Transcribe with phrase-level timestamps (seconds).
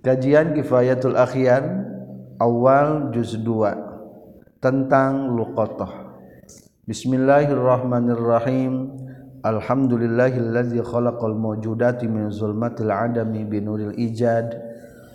[0.00, 1.84] Kajian Kifayatul Akhian
[2.40, 6.16] awal juz 2 tentang luqatah.
[6.88, 8.96] Bismillahirrahmanirrahim.
[9.44, 14.56] Alhamdulillahillazi khalaqal mawjudati min zulmatil adami binuril ijad.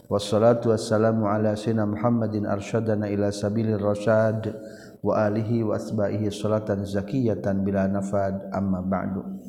[0.05, 4.54] Wassalatu wassalamu ala sayyidina Muhammadin arsyadana ila sabilir rasyad
[5.02, 5.81] wa alihi wa
[6.29, 9.44] salatan zakiyatan bila nafad amma ba'du.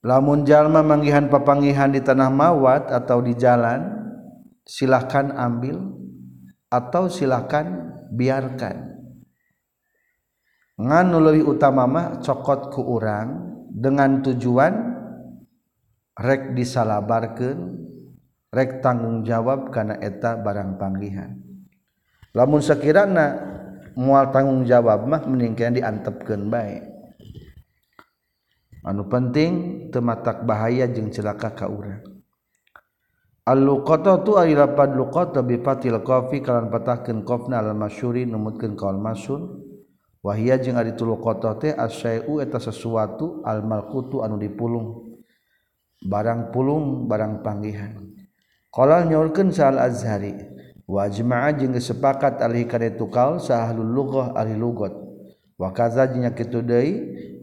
[0.04, 4.02] lamun jalma manggihan papangihan di tanah mawat atau di jalan
[4.66, 5.78] silahkan ambil
[6.72, 8.96] atau silahkan biarkan.
[10.82, 14.74] Nganu lebih utama mah cokot ku orang dengan tujuan
[16.18, 17.78] rek disalabarkan
[18.52, 21.40] rek tanggung jawab karena eta barang panggihan.
[22.36, 23.40] Lamun sekirana
[23.96, 26.92] mual tanggung jawab mah meningkat diantepkan baik
[28.82, 32.02] anu penting tematak bahaya jeng celaka ka urang.
[33.42, 38.78] Al luqata tu ari lapad luqata bi fatil qafi kalan patahkeun qafna al masyuri numutkeun
[38.78, 39.66] kaul masun
[40.22, 45.18] wahia jeung ari tu luqata teh asyai'u eta sesuatu al malqutu anu dipulung.
[46.02, 48.11] Barang pulung barang panggihan.
[48.72, 50.32] Qala nyaulkeun Sa'al Azhari
[50.88, 54.96] wa jama'a jeung sepakat alih kana itu kaul sahlul lughah ahli lugat
[55.60, 56.92] wa kaza jeung kitu deui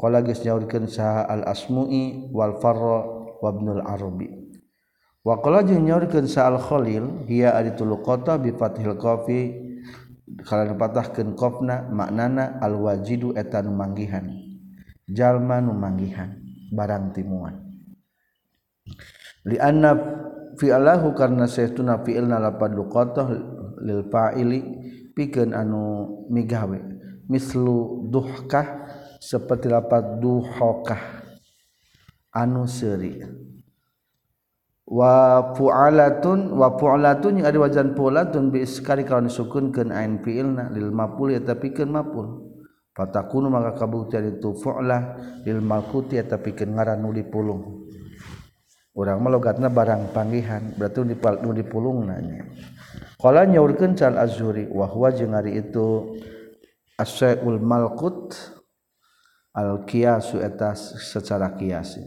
[0.01, 3.05] qala geus nyaulkeun saha al asmui wal farra
[3.45, 4.33] wa ibnul arabi.
[5.21, 9.69] Wa qala jeung nyaurkeun Sa'al Khalil hiya ari qata bi fathil qafi.
[10.49, 14.29] Kalau patahkeun qafna maknana al wajidu eta nu manggihan
[15.09, 16.37] jalma nu manggihan
[16.73, 17.59] barang timuan.
[19.49, 19.97] Li anna
[20.57, 23.29] fi'alahu karena saytuna fi'ilna lapad luqatah
[23.83, 24.61] lil fa'ili
[25.13, 25.83] pikeun anu
[26.33, 26.79] migawe.
[27.29, 28.89] Mislu duhkah
[29.21, 31.27] seperti lapad duhokah
[32.33, 33.21] anu seuri.
[34.89, 40.89] Wa fu'alatun wa fu'alatun yang ada wajan fu'alatun bi iskari kalau disukunkeun ain fi'ilna lil
[40.89, 42.49] maf'ul ya tapi keun maf'ul.
[42.97, 47.88] Fatakunu maka kabuktian itu fu'lah lil malkuti ya tapi keun ngaran nuli pulung.
[48.99, 52.51] urang melogatna barang panggihan berarti dipal nu dipulung nanya
[53.15, 56.19] kalau nyaurkeun cal azuri wa huwa jeung ari itu
[56.99, 58.35] asyaul malqut
[59.55, 62.03] al qiyasu etas secara kiasi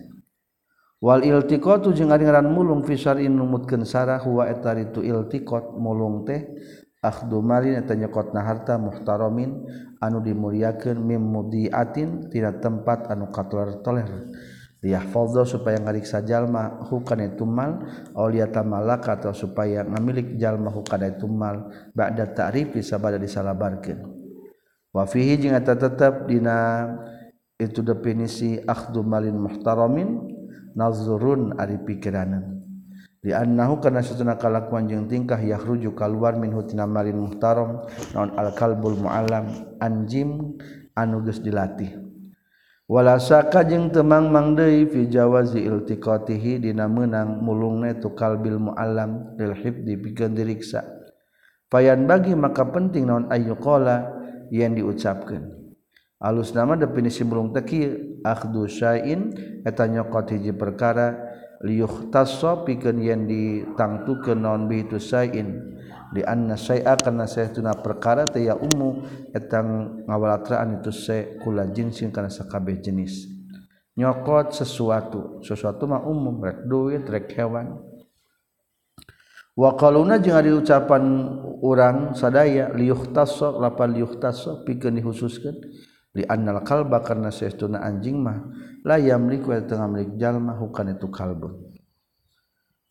[1.00, 6.28] wal iltiqatu jeung ari ngaran mulung fi syar'in numutkeun sarah huwa eta itu iltiqat mulung
[6.28, 6.44] teh
[7.00, 9.63] akhdu malin eta nyekotna harta muhtaramin
[10.03, 14.28] anu dimuliakeun mim mudiatin tina tempat anu katular toler.
[14.81, 17.86] Liyahfadha supaya ngariksa jalma hukana itu mal
[18.18, 24.01] auliyata malaka atau supaya ngamilik jalma hukana itu mal ba'da ta'rif sabada disalabarkeun
[24.89, 26.89] wa fihi jeung eta tetep dina
[27.62, 30.18] itu definisi akhdu malin muhtaramin
[30.74, 32.62] nazrun ari pikiranan
[33.22, 37.86] di annahu kana satuna kalakuan jeung tingkah yahruju kaluar min hutina malin muhtaram.
[38.18, 39.45] Naon al kalbul muallam
[39.78, 40.57] anjim
[40.98, 42.11] anu geus dilatih
[42.92, 49.56] walasaka jeung temang mang deui fi jawazi iltiqatihi dina meunang mulungne tu kalbil muallam lil
[49.56, 50.84] hifdi pikeun diriksa.
[51.72, 54.12] Payan bagi maka penting naon ayu qala
[54.52, 55.56] yang diucapkeun.
[56.20, 57.96] Alus nama definisi mulung teki
[58.28, 59.32] akhdu syai'in
[59.64, 61.16] eta nyokot hiji perkara
[61.64, 65.80] liyuhtassa pikeun yen ditangtukeun naon bi itu syai'in.
[66.12, 72.12] di anna syai'a karena saytuna perkara teh ya ummu etang ngawalatraan itu se kula jinsin
[72.12, 73.31] karena sakabeh jenis.
[73.96, 77.80] Nyokot sesuatu sesuatu mah umum rek duit rek hewan.
[79.56, 81.04] Wa qaluna jeung ari ucapan
[81.60, 85.56] urang sadaya liyuhtasso lapan liyuhtasso pikeun dihususkeun
[86.16, 88.48] li annal qalba karena saytuna anjing mah
[88.84, 91.72] la yamliku eta ngamlik jalma hukana itu kalbun.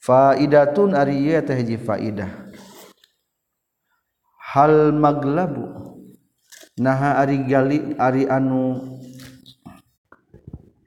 [0.01, 2.50] Faidatun ari ieu teh hiji faidah.
[4.51, 5.95] hal maglabu.
[6.81, 8.81] Naha ari gali ari anu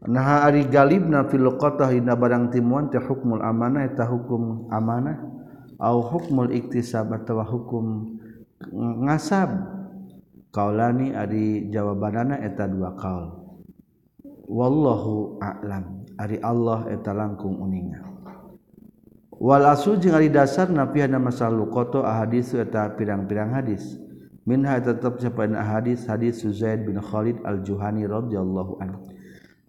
[0.03, 5.21] naha ari galibna fil qatah dina barang timuan teh hukmul amanah eta hukum amanah.
[5.79, 8.17] Au hukmul iktisab atawa hukum
[9.07, 9.51] ngasab.
[10.53, 13.41] Kaulani ari jawabanana eta dua kaul.
[14.45, 16.05] Wallahu a'lam.
[16.13, 18.12] Ari Allah eta langkung uninga.
[19.39, 23.97] walau jeung hari dasar nafiana masa lukoto ahadis eta pirang-pirang hadis.
[24.43, 28.99] Minha tetap siapaan hadis hadis Suzaid bin Khalid al-Juhani radhiyallahu anhu.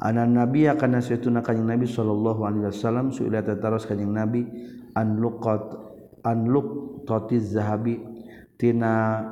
[0.02, 4.42] Anan nabi akan nasiyatuna kanjing nabi sallallahu alaihi wasallam suila tataros kanjing nabi
[4.98, 5.62] an luqat
[6.26, 8.02] an luqatiz zahabi
[8.58, 9.22] tina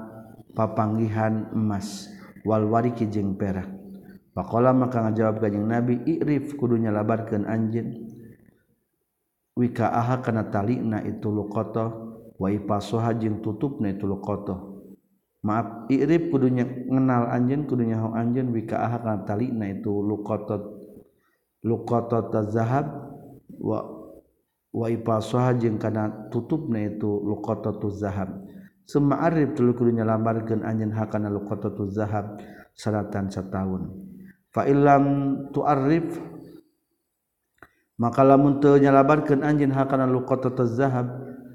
[0.55, 2.07] papanggihan emas
[2.47, 3.67] wal wariki jeung perak.
[4.33, 8.12] Pakola maka ngajawab kanjing Nabi irif kudunya labarkeun anjeun.
[9.57, 11.93] wika aha kana talina itu luqata
[12.41, 14.57] wa ipasoha jeung tutupna itu luqata
[15.45, 20.57] maaf irib kudunya ngenal anjeun kudunya hong anjeun wika aha kana talina itu luqata
[21.63, 22.87] luqata tazahab
[23.61, 23.79] wa
[24.73, 28.33] wa ipasoha jeung kana tutupna itu luqata tuzahab
[28.89, 32.41] summa arib tuluy kudunya lamarkeun anjeun hakana luqata tuzahab
[32.73, 33.93] salatan sataun
[34.49, 35.05] fa illam
[35.53, 36.32] tu'arrif
[38.01, 41.09] maka lamun teu nyalabarkeun anjeun hakana luqatatuz zahab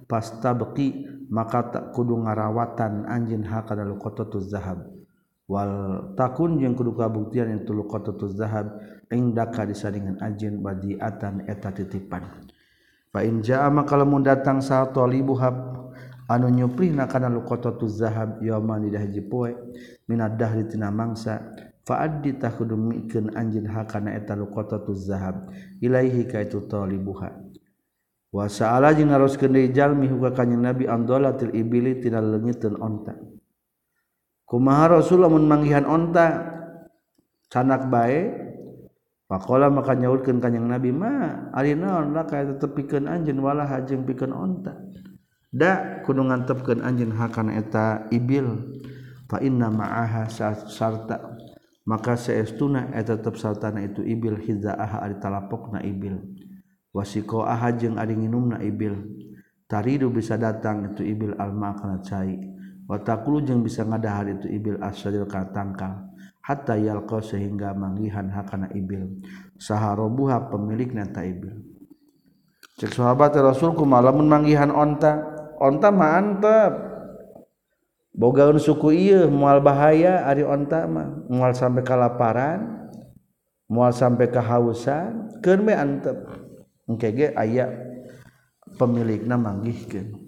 [0.07, 4.87] beki maka tak kudu ngarawatan anjeun hakana luqatatuz zahab.
[5.47, 8.79] Wal takun yang kudu kabuktian itu luqatatuz zahab
[9.11, 12.23] indaka disaringan anjeun badiatan eta titipan.
[13.11, 15.55] Fa in jaa maka lamun datang sa talibuhab
[16.27, 19.55] anu nyupri na kana luqatatuz zahab yauma di hiji poe
[20.07, 21.39] minad dahri tina mangsa
[21.87, 25.47] fa'addi tahudu mikeun anjeun hakana eta lukoto tu zahab.
[25.79, 27.31] Ilaihi ka itu talibuha.
[28.27, 33.15] Wa sa'ala jeung naroskeun deui jalmi huka kanjing nabi andolatil ibili tina leungiteun onta.
[34.43, 36.55] Kumaha rasul lamun manggihan onta
[37.47, 38.43] canak bae
[39.27, 44.31] Pakola maka nyaurkeun kanjing nabi ma ari naon lah kaya tetepikeun anjeun walah hajeng pikeun
[44.31, 44.71] onta.
[45.51, 48.79] Da kuungan tepken anjing hakan eta ibil.
[49.27, 51.35] Fana maaha sarta
[51.87, 56.19] maka seestuna eta tetap saltana itu ibil hiza aha ari talapokna ibil.
[56.91, 59.07] Wasiko aha jeung ari nginumna ibil.
[59.71, 62.35] Taridu bisa datang itu ibil alma kana cai.
[62.87, 66.07] Watakulu jeung bisa ngadahar itu ibil asadil ka tangkal
[66.39, 69.23] hatta yalqa sehingga manggihan hakana ibil.
[69.59, 71.55] Saharobuha pemilik nata ibil.
[72.79, 75.35] Cek sahabat rasulku malamun manggihan onta.
[75.57, 76.86] Onta mantap
[78.17, 81.29] bogaun suku iya mual bahaya ari onta mah.
[81.29, 82.89] Mual sampai kelaparan
[83.69, 86.25] mual sampai kehausan keur we antep.
[86.89, 87.69] Engke ge aya
[88.81, 90.27] pemilikna manggihkeun.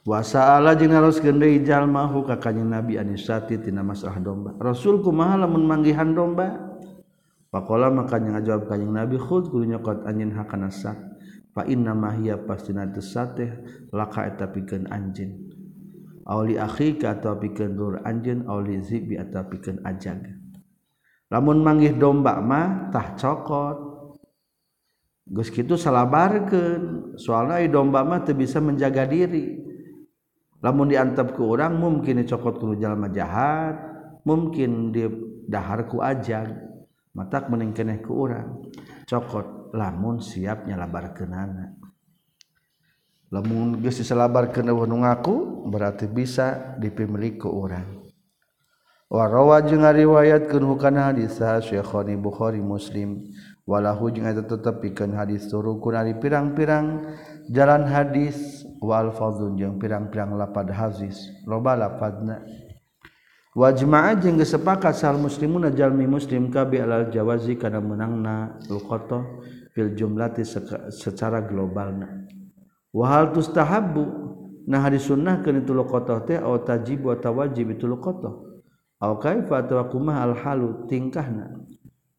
[0.00, 4.56] Wa sa'ala jeung naroskeun deui jalma hu ka kanjing Nabi anisati tina masalah domba.
[4.56, 6.72] Rasul kumaha lamun manggihan domba?
[7.52, 10.96] Pakola makanya ngajawab kanjing Nabi khud kudu nyokot anjeun hakana sak
[11.52, 13.50] fa inna ma hiya pastina teh
[13.92, 15.59] laka eta pikeun anjeun.
[16.28, 20.20] Auli akhika atau pikeun dur anjeun auli zibi atau pikeun ajag.
[21.30, 23.78] Lamun manggih domba mah tah cokot.
[25.30, 29.62] Geus kitu salabarkeun, soalna ieu domba mah teu bisa menjaga diri.
[30.60, 33.78] Lamun diantep ku urang mungkin dicokot ku jalma jahat,
[34.28, 35.08] mungkin di
[35.48, 36.52] dahar ku ajag,
[37.16, 38.68] matak mending keneh ku urang.
[39.08, 41.79] Cokot lamun siap nyalabarkeunana.
[43.30, 48.02] lamun geus diselabar kana nu ngaku berarti bisa dipemilik ku urang.
[49.10, 53.26] Wa rawa jeung ngariwayatkeun hukana hadis Syekhani Bukhari Muslim.
[53.66, 57.18] Walahu jeung eta tetep pikeun hadis turukun ari pirang-pirang
[57.50, 58.66] jalan hadis.
[58.82, 62.42] Wal fadhun jeung pirang-pirang lapad hadis loba lapadna.
[63.54, 69.22] Wajma'a jeung geus sepakat sal muslimun jalmi muslim kabi alal jawazi kana menangna luqata
[69.74, 70.46] fil jumlati
[70.90, 72.30] secara globalna.
[72.90, 74.06] wahal tustahabu
[74.66, 78.50] nah hari sunnah kena itu kotoh teh atau tajib atau wajib itu kotoh
[79.00, 81.56] atau kaifa atau kumah al halu tingkahna.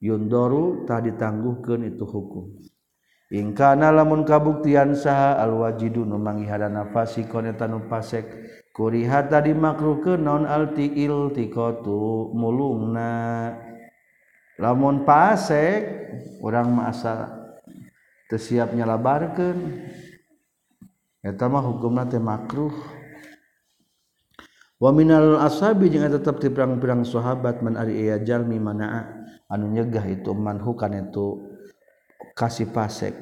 [0.01, 2.57] Yundoru tah ditangguhkan itu hukum.
[3.29, 8.25] Ingkana lamun kabuktian saha al wajidu numangi mangihadana fasikon konetanu pasek.
[8.73, 13.53] Kuriha tadi makruhkeun naon al tiil tiqatu mulungna.
[14.57, 15.85] Lamun pasek
[16.41, 17.15] orang masa asa
[18.25, 18.73] teu siap
[21.21, 22.73] etama hukumna teh makruh.
[24.81, 29.21] Wa minal ashabi jeung tetep ti pirang-pirang sahabat man ari iya jalmi manaa.
[29.45, 31.37] Anu nyegah itu manhu kana itu
[32.33, 33.13] kasih pasek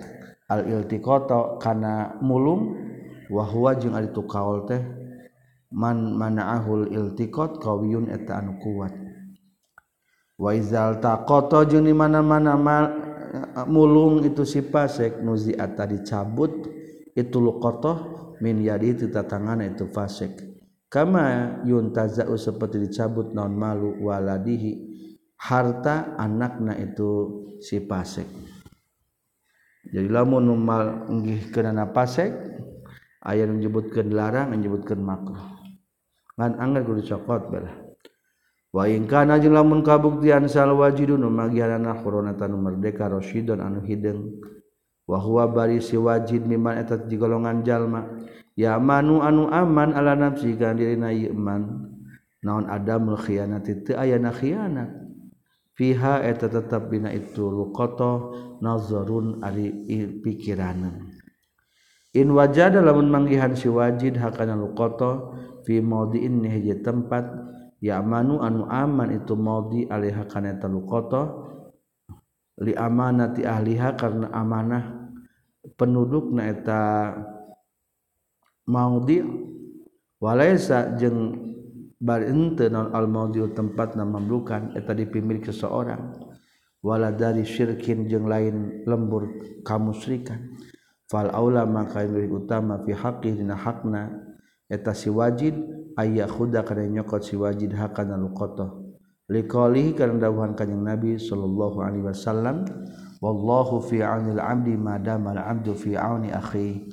[0.48, 2.77] al iltiqata kana mulung
[3.27, 4.79] wa huwa jeung ari tu kaol teh
[5.74, 8.94] man manaahul iltiqat qawiyun eta anu kuat.
[10.39, 12.56] Wa izal taqata jeung di mana-mana
[13.68, 16.78] mulung itu si pasek nuzi nuzi'ata dicabut.
[17.20, 17.98] Itu luqatah
[18.40, 20.40] min yadi itu tatangan itu fasek
[20.88, 24.72] kama yuntaza'u seperti dicabut non malu waladihi
[25.36, 28.28] harta anakna itu si pasek
[29.90, 32.32] jadi lamun numal nggih kenana pasek
[33.26, 35.60] aya menyebutkan larang menyebutkan makruh.
[36.40, 37.76] Ngan anggar kudu cokot balah
[38.70, 44.40] wa in kana jeung lamun kabuktian sal wajidun magianana khurunatan merdeka rasyidun anu hideung
[45.10, 48.06] wa huwa bari si wajid mimman eta golongan jalma.
[48.54, 51.89] Ya manu anu aman ala nafsi kan dirina iman.
[52.46, 54.94] Naon adamul khianati teu aya na khianat.
[55.74, 59.72] Fiha eta tetap bina itu luqata nazarun ari
[60.20, 61.20] pikiranan
[62.13, 65.30] in wajada lamun manggihan si wajid hakana luqata
[65.66, 67.25] fi maudiin hiji tempat
[67.80, 71.30] ya manu anu aman itu maudi alaiha kana eta luqata
[72.60, 74.99] li amanati ahliha karena amanah
[75.78, 77.14] penduduk naeta
[78.70, 81.50] maudiwalaisa jeng
[82.00, 88.86] barente non al maudi tempat nama memerlukan eta dipimilik ke seorangwala dari syirkin jeng lain
[88.88, 89.28] lembur
[89.68, 90.56] kamusrikan.
[91.10, 94.14] Fal aula maka lebih utama fi haqqi dina hakna
[94.70, 95.58] eta si wajid
[95.98, 98.70] ayah khuda kana nyokot si wajid hakana luqatah
[99.30, 102.66] liqalihi kana dawuhan kanjing nabi sallallahu alaihi wasallam
[103.20, 106.88] wallahu fi aunil abdi madama al abdu fi auni akhihi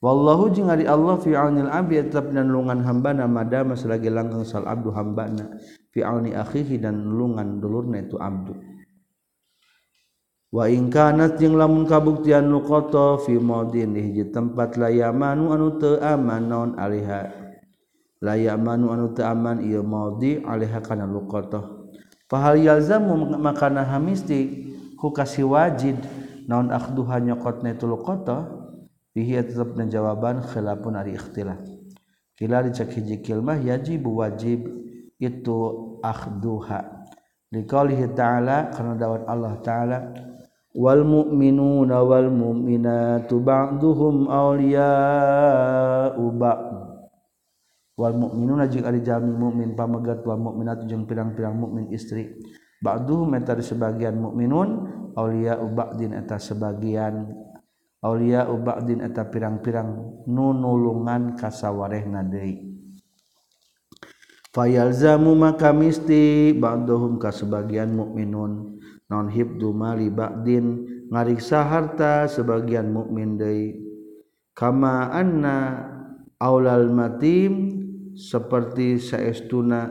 [0.00, 4.64] wallahu jeung ari Allah fi aunil abdi tetap dan nulungan hambana madama selagi langgeng sal
[4.64, 5.60] abdu hambana.
[5.90, 8.54] Fi auni akhihi dan nulungan dulurna itu abdu.
[10.54, 15.82] Wa in kanat jeung lamun kabuktian nuqata fi maudin di hiji tempat la yamanu anu
[15.82, 17.26] teu aman naon aliha.
[18.22, 21.66] La yamanu anu teu aman ieu maudi aliha kana luqata
[22.30, 25.96] fahal yalzamu makana hamisti ku kasih wajid.
[26.44, 28.60] Naon akhduha nyokotna itu luqata
[29.14, 31.62] tetap dan jawaban khilapun hari ikhtilaf.
[32.34, 34.66] Kila dicek hiji kilmah yajib wajib
[35.20, 35.58] itu
[36.02, 37.06] akhduha.
[37.52, 39.98] Liqaulihi ta'ala karena dawat Allah ta'ala
[40.72, 46.66] wal mu'minuna wal mu'minatu ba'duhum awliya'u ba'd.
[48.00, 52.40] Wal mu'minuna jeung ari jalmi mukmin pamegat wal mu'minatu jeung pirang-pirang mukmin istri
[52.80, 54.68] ba'duhum eta sebagian mukminun
[55.14, 57.28] awliya'u ba'din eta sebagian
[58.00, 62.64] Aulia ubadin eta pirang-pirang nunulungan kasawareh nadei
[64.56, 73.38] Fayalzamu maka misti ba'dhum ka sebagian mukminun non hibdu mali ba'din ngariksa harta sebagian mukmin
[73.38, 73.78] deui.
[74.50, 75.86] Kama anna
[76.42, 77.78] aulal matim
[78.18, 79.86] seperti saestuna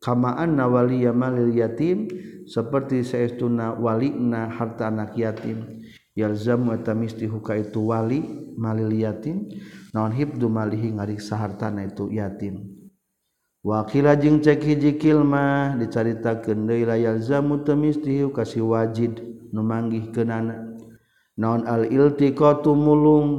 [0.00, 2.08] kama anna waliya malil yatim
[2.48, 5.84] seperti seestuna walina harta anak yatim.
[6.16, 8.24] Yalzamu eta misti huka itu wali
[8.58, 9.46] malil yatim
[9.94, 12.74] naon hibdu malihi ngariksa hartana itu yatim.
[13.62, 19.20] Wakila jeung cek hiji kilma dicaritakeun deui la yalzamu tamisti kasih wajid
[19.52, 20.74] nu manggihkeunana
[21.38, 23.30] naon al iltiqatu mulung.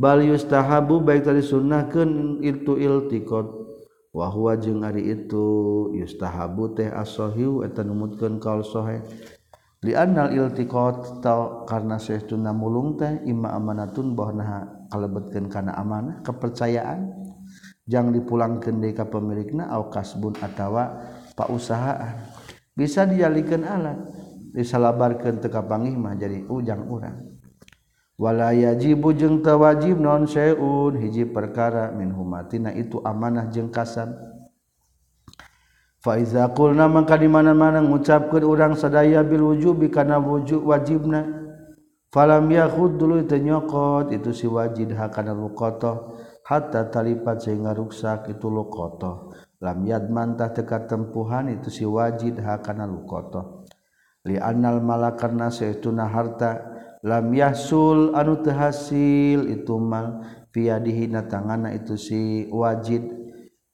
[0.00, 3.59] Bal yustahabu baik tadi sunnahkeun itu iltiqat
[4.10, 5.46] wahwa jeung ari itu
[5.94, 9.02] yustahabu teh asohiu eta numutkeun kaul sohe.
[9.80, 17.16] Li annal iltiqat ta karena saestuna mulung teh imma amanatun bahna kalebetkeun kana amanah kepercayaan.
[17.90, 21.00] Jang dipulangkeun deui ka pemilikna au kasbun atawa
[21.34, 22.22] pausahaan.
[22.76, 23.98] Bisa dijalikeun alat
[24.54, 27.29] disalabarkeun teu kapangih mah jadi ujang urang.
[28.20, 31.00] Wala yajibu jeung teu wajib non syai'un.
[31.00, 34.12] Hiji perkara min humatina itu amanah jeung kasab
[36.00, 41.24] Faizakul na maka di mana-mana ngucapkan orang sadaya bil wujubi karena wujud wajibna.
[42.12, 48.48] Falam yahud dulu itu nyokot itu si wajid hakana lukoto hatta talipat sehingga ruksak itu
[48.48, 49.32] lukoto.
[49.60, 53.68] lamad mantah tekat tempuhan itu si wajid hakana lukoto
[54.24, 61.94] lianal mala karena sayaituna harta lam yasul anu tehasil itu mal via dihina tangana itu
[61.96, 63.20] si wajid.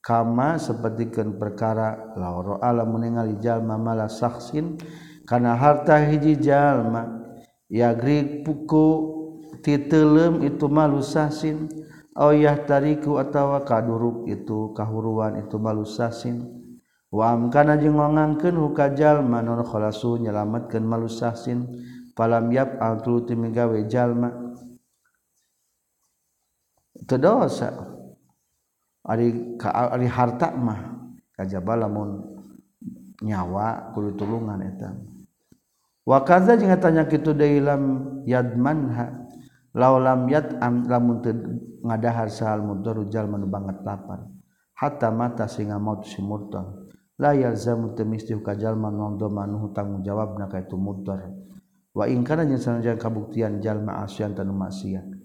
[0.07, 4.79] Kama sepertikan perkara lauro alam meninggal jalma malah saksin
[5.27, 7.27] karena harta hiji jalma
[7.67, 8.87] yagri puku
[9.67, 11.67] titelem itu malu sasin
[12.15, 16.55] ayah tariku atawa kaduruk itu kahuruan itu malu sasin
[17.11, 21.67] wam kana jeung ngangkeun hukajal manon khalasu nyelametkeun malu sasin
[22.17, 24.33] palam yap al tuluti migawe jalma
[27.05, 27.93] teu dosa.
[29.07, 30.81] Ari ka ari harta mah
[31.37, 32.27] kajaba lamun
[33.23, 34.91] nyawa kudu tulungan eta.
[36.03, 37.83] Wa kaza jeung tanya kitu deui lam
[38.27, 39.27] yadmanha
[39.79, 41.39] laulam yat am lamun teu
[41.87, 44.27] ngadahar sahal mudhar ujal manu banget lapan
[44.75, 46.67] hatta mata singa maut si mudhar
[47.15, 51.31] la yalzamu teu mesti ka jalma non domanu tanggung jawabna ka itu mudhar
[51.97, 55.17] waingkana sanjang kabuktian jalma asyan tanu maksiat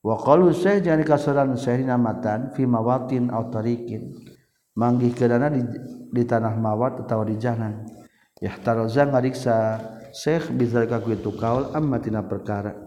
[0.00, 4.16] wa qalu syekh jani kasaran syekhina matan fi mawatin aw tariqin.
[4.78, 5.58] Manggih kedana di,
[6.14, 7.82] di tanah mawat atau di jalan.
[8.38, 9.56] Ihtaraza ngariksa
[10.14, 12.78] syekh bizalika ku itu kaul amma tina perkara.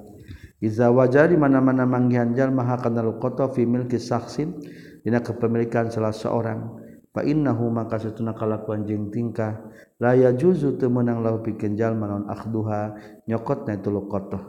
[0.63, 4.55] Iza wajar di mana-mana manggihan jalma hakana luqata fi milki sakhsin
[5.03, 6.80] dina kepemilikan salah seorang.
[7.19, 9.59] innahu maka setuna kalakuan jeung tingkah.
[9.99, 12.95] Laya juzu temenang lahu pikeun jalma naon akhduha
[13.27, 14.41] nyokotna itu luqatah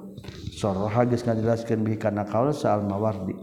[0.54, 3.34] saraha geus ngajelaskeun bi kana kaul sa'al mawardi.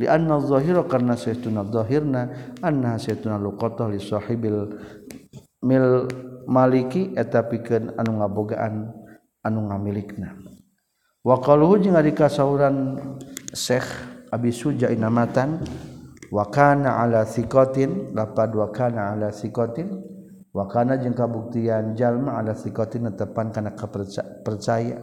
[0.00, 2.32] Li anna adh-dhahira karna saytuna dhahirna
[2.64, 4.74] anna saytuna luqatah li sahibil
[5.62, 6.08] mil
[6.48, 8.90] maliki eta pikeun anu ngabogaan
[9.44, 10.34] anu ngamilikna.
[11.22, 12.98] Wa qaluhu jeung ari kasauran
[13.54, 13.86] Syekh
[14.34, 15.62] Abi Suja inamatan
[16.32, 20.00] wakana ala sikotin lapad wakana ala sikotin
[20.56, 23.76] wakana jeung kabuktian jalma ala sikotin netepan kana
[24.40, 24.96] percaya.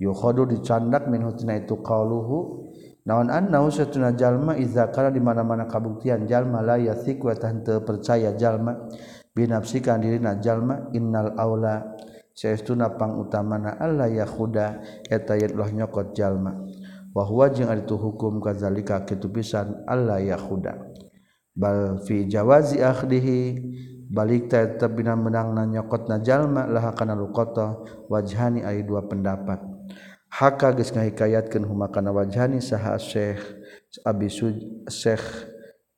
[0.00, 2.68] Yukhadu dicandak min hutina itu qauluhu.
[3.04, 8.36] Naon annau satuna jalma iza kana di mana-mana kabuktian jalma la yasik wa teu percaya
[8.36, 8.88] jalma.
[9.36, 11.96] Binafsikan dirina jalma innal aula
[12.32, 16.64] saestuna pangutamana alla yakhuda eta yen ulah nyokot jalma.
[17.10, 20.78] wa huwa jeung ari hukum kadzalika kitu pisan alla yahuda
[21.54, 23.58] bal fi jawazi akhdihi
[24.10, 27.78] balik ta tetap menang na nyokot na jalma lah kana luqata
[28.10, 29.62] wajhani ai dua pendapat.
[30.30, 33.42] Hakka geus ngahikayatkeun huma kana wajhani saha syekh
[34.06, 35.22] abi suj syekh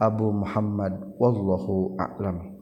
[0.00, 2.52] abu muhammad wallahu a'lam.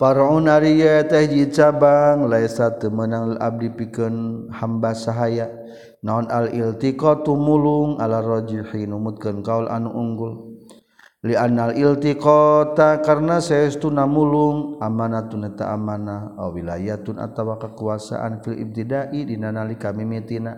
[0.00, 5.52] Para unari teh cabang laisa teu meunang abdi pikeun hamba sahaya.
[6.00, 10.32] naon al-iltiqa tumulung ala rajihi numutkeun kaul anu unggul.
[11.20, 19.28] Li annal iltiqata karna saestuna namulung amanatun eta amanah aw wilayatun atawa kekuasaan fil ibtidai
[19.28, 20.56] dina nalika mimitina.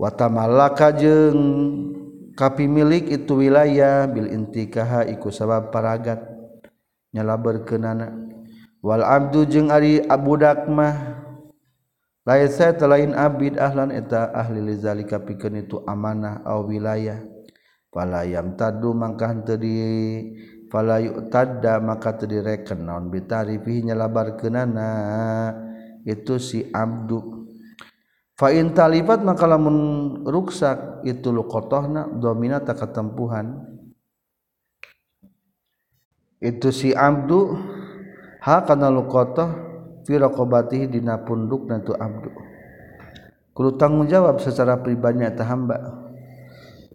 [0.00, 1.36] Wa tamallaka jeung
[2.32, 6.24] kapimilik itu wilayah bil intikaha iku sabab paragat
[7.12, 8.16] nyala berkenana
[8.80, 11.19] wal abdu jeung ari abudak mah
[12.28, 17.24] Layak saya telain abid ahlan eta ahli lizalika pikeun itu amanah aw wilayah.
[17.88, 19.72] Fala yam tadu mangka henteu di
[20.68, 24.90] fala yu'tadda maka teu direken naon bitarifi nyalabarkeunana
[26.04, 27.48] itu si abdu.
[28.36, 33.64] Fa in talifat maka lamun ruksak itu luqatahna domina ta katempuhan.
[36.36, 37.56] Itu si abdu
[38.44, 39.69] ha kana luqatah
[40.10, 42.34] fi raqabatihi dina punduk tu Abdul
[43.54, 46.08] kudu tanggung jawab secara pribadi eta hamba.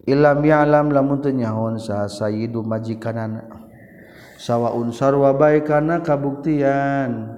[0.09, 3.45] Ilam ya'lam lamun teu nyahoan saha sayyidu majikanana
[4.41, 7.37] sawaun sarwa baikana kabuktian.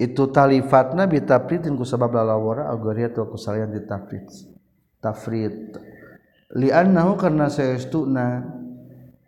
[0.00, 4.24] Itu talifatna bitafridin ku sabab lalawara agar atau kusalian ditafrid
[5.04, 5.76] tafrid.
[6.56, 8.40] Li'annahu karna saestuna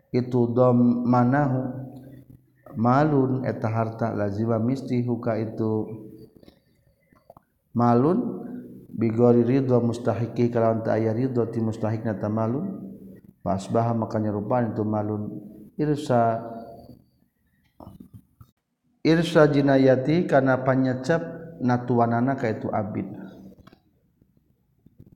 [0.08, 1.83] itu dom manahu
[2.76, 5.88] malun eta harta lazima misti huka itu.
[7.74, 8.18] Malun
[8.94, 12.94] bigori ridho mustahiki kalau ta ayah ridho ti mustahikna ta malun.
[13.44, 15.22] Pasbaha makanya nyerupaan itu malun
[15.76, 16.40] irsa
[19.04, 21.20] irsa jinayati karena panyecap
[21.60, 23.23] natuanana ka itu abid.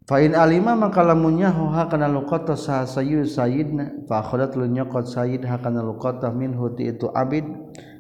[0.09, 5.45] Fain alima maka lamunnya hoha kana luqata sah sayyid sayyidna fa akhadat lu nyokot sayyid
[5.45, 7.45] hakana luqata min huti itu abid.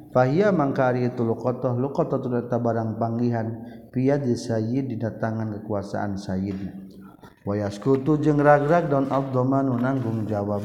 [0.08, 3.60] Fahia mangka ari itu luqata luqata tu barang panggihan
[3.92, 6.72] piya di sayyid di datangan kekuasaan sayyidna
[7.44, 10.64] wa yaskutu jeung ragrag don abdomanu nanggung jawab.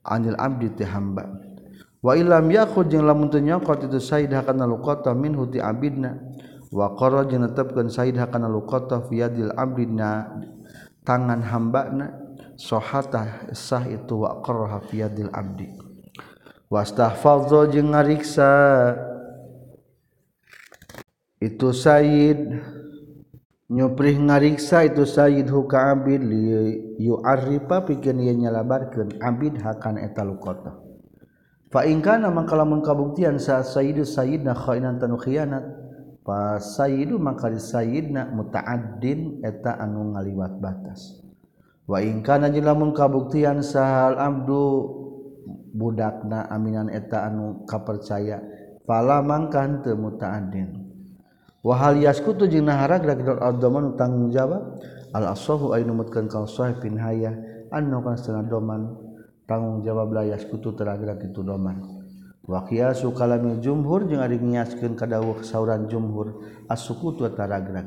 [0.00, 1.28] Anil abdi teh hamba.
[2.00, 6.31] Wa ilam yakhud jeung lamun teu nyokot itu said hakana luqata min huti abidna
[6.72, 10.32] wa qara jeung netepkeun said hakana luqata fi yadil abdina
[11.04, 12.16] tangan hambana
[12.56, 15.68] sohata sah itu wa qara fi yadil abdi.
[16.72, 18.52] Wastahfadza jeung ngariksa
[21.44, 22.40] itu said
[23.72, 26.20] nyupri ngariksa itu Said huka Abid
[27.00, 30.76] yu'arifa pikeun ieu nyalabarkeun abid hakan eta luqata
[31.72, 35.81] fa in kana maka lamun kabuktian sa sayyidu sayyidna khainan tanu khianat
[36.22, 41.18] Sayyidu maka Sayyidna mutaaddin eta anu ngaliwat batas.
[41.90, 44.86] Wa ingkana lamun kabuktian sahal abdu
[45.74, 48.38] budakna aminan eta anu kapercaya
[48.86, 50.94] pala mangkan teu mutaaddin.
[51.62, 54.82] Wahal yaskutu jeung nahara ragdor adzaman tanggung jawab?
[55.14, 57.34] Al asahu ay numutkeun kal sahih bin hayah
[57.70, 58.94] annu kana doman
[59.46, 62.01] tanggung jawab la yaskutu teragrak itu doman.
[62.42, 67.86] Wakil sukalamil jumhur jeung ari ngiaskeun ka dawuh sauran jumhur as-sukutu taragrak.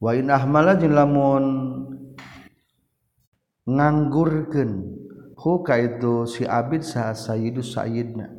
[0.00, 1.44] Wa in ahmala jeung lamun
[3.68, 4.72] nganggurkeun
[5.36, 8.32] huka itu si abid sa sayyidu sayyidna.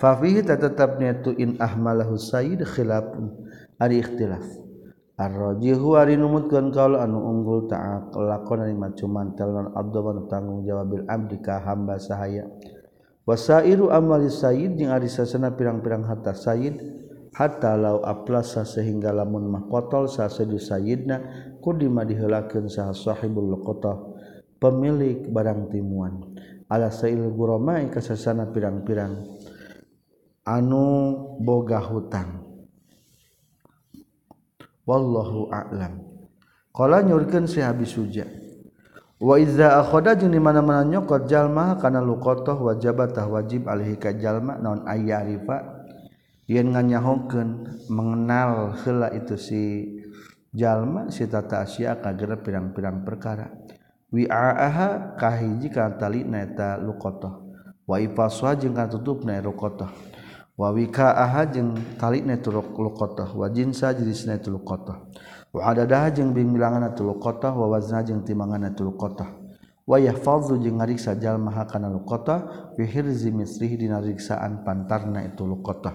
[0.00, 3.36] Fa fihi tetepna tu in ahmalahu sayyid khilafun
[3.76, 4.48] ari ikhtilaf.
[5.14, 11.62] Ar-rajihu ari numutkeun kaul anu unggul ta'aq lakonan macuman talon abdu tanggung jawabil abdi ka
[11.62, 12.48] hamba sahaya.
[13.24, 16.76] wasairu amali Said jeung ari sasana pirang-pirang harta Said
[17.34, 21.20] hatta lau aplasa sehingga lamun mah kotol sa sedu Sayidna
[21.58, 23.98] kudima dihelakeun saha sahibul luqatah
[24.62, 26.22] pemilik barang timuan.
[26.70, 29.20] Ala sail guromai kasasana pirang-pirang.
[30.48, 30.86] Anu
[31.44, 32.40] boga hutang.
[34.84, 36.00] Wallahu a'lam.
[36.72, 38.43] Qala nyurkeun si habis suja
[39.20, 44.58] wa iza akhoda jeung di mana-mana nyokot jalma kana luqatah wajabatah wajib alaihi ka jalma
[44.58, 45.86] naon ayarifa
[46.50, 47.48] yen nganyahokeun
[47.92, 49.62] mengenal heula itu si
[50.50, 53.50] jalma si tata asya kagere pirang-pirang perkara.
[54.14, 57.42] Wi'aaha kahiji ka tali na eta luqatah
[57.84, 59.90] wa ifaswa jeung kana tutupna lukotoh
[60.56, 65.02] wa wikaaha jeung tali na itu lukotoh wa jinsa jenisna itu luqatah
[65.54, 69.38] wadah jeung bilangan tulukotah wawazna jeung timangan tulukotah
[69.86, 75.94] wayah falzu jeung ngariksa jalma kana lukotah fihir zimisrih dina riksaan pantarna e itu lukotah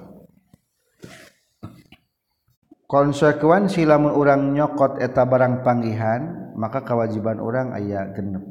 [2.89, 8.43] konsekuensi lamun orang nyokot eta barang panggihan maka kewajiban orang ayah genep.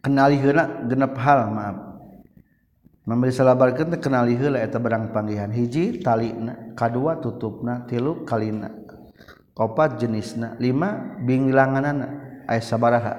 [0.00, 1.76] Kenali hela genep hal maaf.
[3.06, 6.30] Memberi salabarkan kenali hela eta barang panggihan hiji tali
[6.78, 8.85] kadua tutupna tilu kalina.
[9.56, 10.54] opat jenisna.
[10.60, 12.10] Lima bilangan anak
[12.52, 13.14] ayah sabaraha.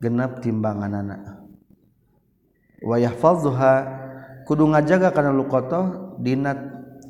[0.00, 1.40] Genap timbangan anak
[2.80, 3.74] wayah falduha
[4.48, 6.56] kudu ngajaga karena lukoto dina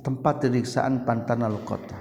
[0.03, 1.97] tempat diriksaan pantana lukoto.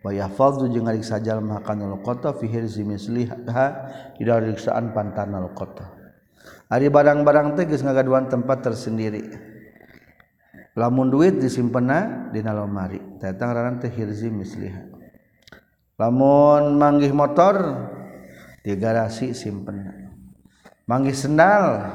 [0.00, 3.36] Wayah faldu jeung ngariksa jalma kana lukoto fi hirzi misliha
[4.16, 5.84] di riksaan pantana lukoto.
[6.72, 9.49] Ari barang-barang teh geus ngagaduan tempat tersendiri.
[10.78, 14.86] lamun duit disimpena di lomari datang raran teh hirzi misliha.
[16.00, 17.56] Lamun manggih motor
[18.60, 19.84] di garasi simpen
[20.88, 21.86] manggih sendal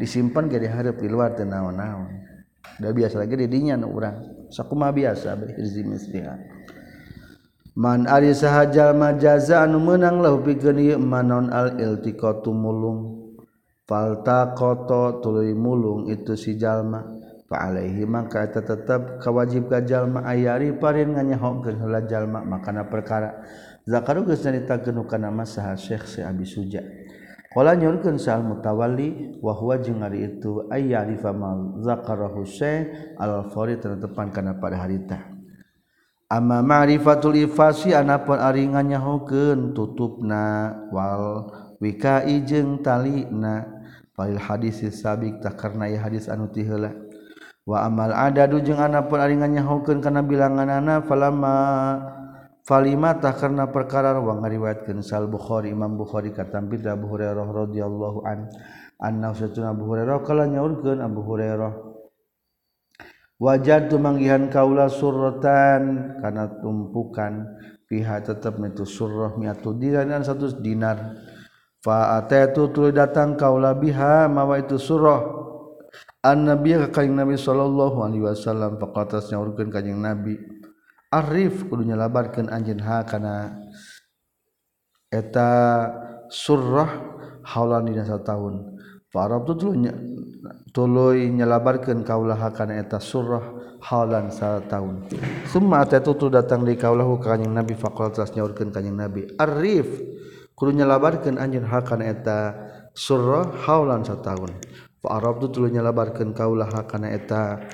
[0.00, 2.08] disimpan jadi harap di luar teh naon-naon.
[2.80, 4.48] Udah biasa lagi didinya nu urang.
[4.48, 6.34] Sakuma biasa hirzi misliha.
[7.76, 13.30] Man ari sahajal majaza anu meunang lahu pikeun ieu manon al iltiqatu mulung.
[13.86, 17.04] Falta koto tuluy mulung itu si jalma.
[17.50, 23.42] Alaihi maka tetap kewajib kajjallma ayari parin nganyahokeun heula jalma makana perkara.
[23.90, 26.78] Zakaru geus nyaritakeun kana zakaritakan Syekh si Abi Suja.
[27.50, 33.82] Qala nyurkeun sal mutawalli wa huwa jeung ari itu ayyarifa ma zakarahu syekh al fari
[33.82, 35.18] tetepan kana pada harita.
[36.30, 41.50] Amma ma'rifatul ifasi anapun ari nganyahokeun tutupna wal
[41.82, 43.82] wikai jeung talina.
[44.14, 46.62] Fal hadis sabik tak karena hadis anu ti
[47.70, 51.54] wa amal ada dujung anapun aringannya hukeun kana bilanganana falama
[52.66, 55.06] falimatah karena perkara wa ngariwayatkeun.
[55.06, 58.50] Sal bukhari imam bukhari katampil abu hurairah radhiyallahu an
[58.98, 61.72] anna satuna abu hurairah kala nyaurkeun abu hurairah.
[63.40, 67.56] Wajad tu manggihan kaula surratan kana tumpukan
[67.88, 71.16] piha tetap mitu surrah miatu dinar dan satu dinar.
[71.80, 75.39] Fa ataitu tuluy datang kaula biha mawa itu surrah.
[76.20, 80.36] An annabi kaing nabi sallallahu alaihi wasallam faqatas nyaurkeun kanjing nabi.
[81.08, 83.56] Arif kudu nyalabarkeun anjeun ha kana
[85.08, 85.48] eta
[86.28, 86.92] surah
[87.40, 88.76] haulan dina tahun.
[89.08, 89.90] farab tu tuluy
[90.76, 95.02] tuluy nyalabarkeun kaula ha kana eta surah haulan sataun
[95.48, 99.24] summa atatu tu datang di kaulahu ka kanjing nabi faqatas nyaurkeun kanjing nabi.
[99.40, 99.88] Arif
[100.52, 102.36] kudu nyalabarkeun anjeun ha kana eta
[102.92, 104.52] surah haulan sataun
[105.00, 107.64] Fa'arab tu tulu nyalabarkan kaulah hakana eta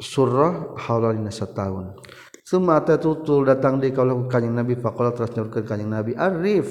[0.00, 2.00] surah haulalina setahun.
[2.40, 6.68] Semata tutul datang di kaulah kanyang Nabi faqala terus nyurkan kanyang Nabi arif.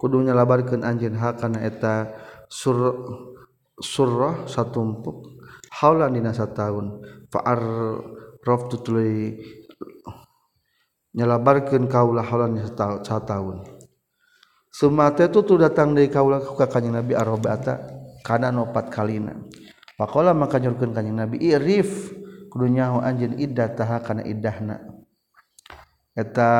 [0.00, 2.16] Kudu nyalabarkan anjin hakana eta
[2.48, 2.96] sur
[3.76, 5.36] surah satu empuk
[5.76, 7.04] haulalina setahun.
[7.28, 9.04] Fa'arab tu tulu
[11.12, 12.64] nyalabarkan kaulah haulalina
[13.04, 13.68] setahun.
[14.72, 17.76] Semata tutul datang di kaulah kanyang Nabi arabata.
[17.76, 17.95] Arif.
[18.26, 19.38] kana nopat kalina.
[19.94, 22.10] Pakola maka nyurkeun ka nabi irif
[22.50, 24.82] kudu nyaho anjeun iddah taha kana iddahna.
[26.18, 26.50] Eta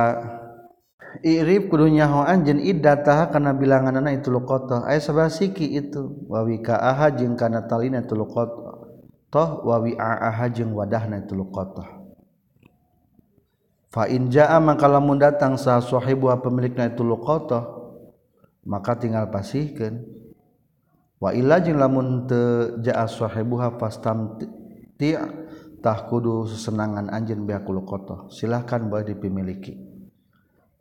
[1.26, 6.79] irif kudu nyaho anjeun iddah taha kana bilanganna itu luqata aya sabasiki itu wa wika
[6.79, 8.87] aha jeung kana talina itu luqata
[9.33, 11.83] toh wa wi aha jeung wadahna itu luqata
[13.88, 17.64] fa in jaa maka lamun datang sa sahibu pemilikna itu luqata
[18.64, 20.15] maka tinggal pasihkeun.
[21.16, 24.37] Wa illa jeung lamun teu jaa sahibuha fastam
[25.00, 25.16] ti
[25.81, 29.96] tah kudu sesenangan anjeun biak lukotoh silahkan boleh dipimiliki.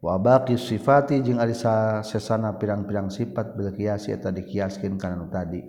[0.06, 1.58] Wabaki sifati jeung ari
[2.06, 5.65] sesana pirang-pirang sifat bil kiasi eta dikiaskeun kana tadi.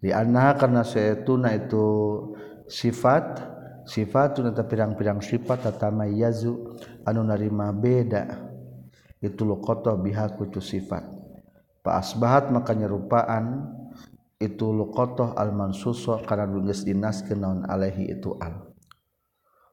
[0.00, 1.86] Di anna karena saetuna itu
[2.66, 3.38] sifat
[3.86, 6.74] sifatun eta pirang-pirang sifat tatama yazu
[7.06, 8.50] anu narima beda.
[9.22, 11.06] Itu luqata biha itu sifat.
[11.86, 13.70] Fa asbahat maka nyerupaan
[14.40, 18.72] itu luqatah al-mansusa kana geus dinaskeun naon alaihi itu al.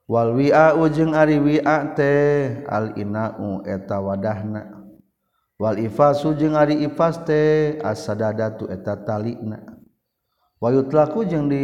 [0.08, 4.92] Wal wi'a jeung ari wi'a teh al ina'u eta wadahna.
[5.56, 9.64] Wal ifasu jeung ari ifas teh as-sadadatu eta talina.
[10.60, 11.64] Wa yutlaku jeung di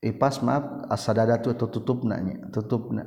[0.00, 3.04] ipas maaf as-sadadatu eta tutupna nya tutupna.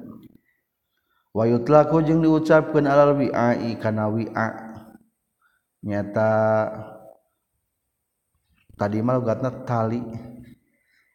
[1.34, 4.48] Wa yutlaku jeung diucapkeun alal wi'a kana wi'a.
[5.84, 6.30] Nyata
[8.76, 10.02] tadi tadimal gatna tali.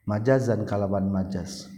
[0.09, 1.69] Majazan kalawan majas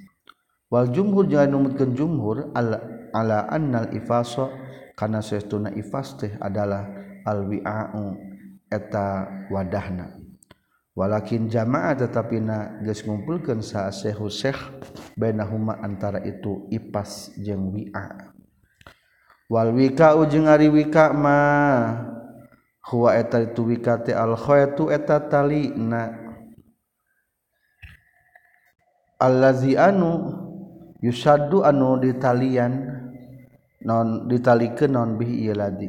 [0.71, 2.79] wal jumhur jangan numutkan jumhur ala
[3.11, 4.47] ala annal ifaso
[4.95, 6.87] karena sesuatu ifas teh adalah
[7.27, 8.15] al wi'a'u
[8.71, 10.15] eta wadahna.
[10.95, 14.63] Walakin jamaah tetapi na geus ngumpulkeun sa Syekh Syekh
[15.19, 18.31] bainahuma antara itu ipas jeung wi'a.
[19.51, 22.20] Wal wika jeung ari wika mah
[22.91, 26.11] huwa eta itu wikate al khaytu eta talina
[29.21, 30.35] allazi anu
[30.99, 33.01] yusaddu anu ditalian
[33.81, 35.89] non ditalikeun non bihi ieu ladi.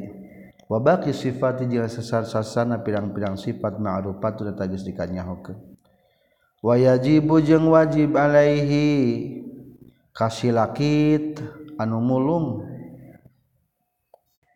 [0.72, 5.60] Wa baqi sifati jeung sasar-sasana pirang-pirang sifat ma'rufat teu geus dikanyahokeun.
[6.64, 9.44] Wa yajibu jeung wajib alaihi
[10.16, 11.44] kasilakit
[11.76, 12.71] anu mulung.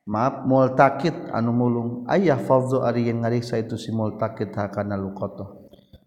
[0.07, 5.51] maaf multakid anu mulung ayah fadzu ari yang ngariksa itu si multakid hakana luqatah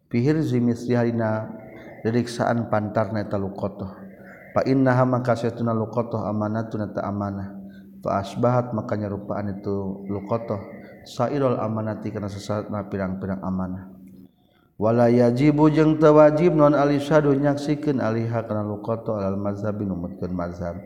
[0.07, 1.51] pihir zimisri harina
[2.07, 3.91] riksaan pantarna eta luqatah
[4.55, 7.59] fa innaha maka satuna luqatah amanatun ta amanah.
[7.99, 10.59] Fa asbahat maka nyarupaan itu luqatah
[11.03, 13.91] sairul amanati kana sesatna pirang-pirang amanah.
[14.79, 20.79] Wala yajibu jeung teu wajib non alisyadu nyaksikeun aliha kana luqatah alal mazhab numutkeun mazhab.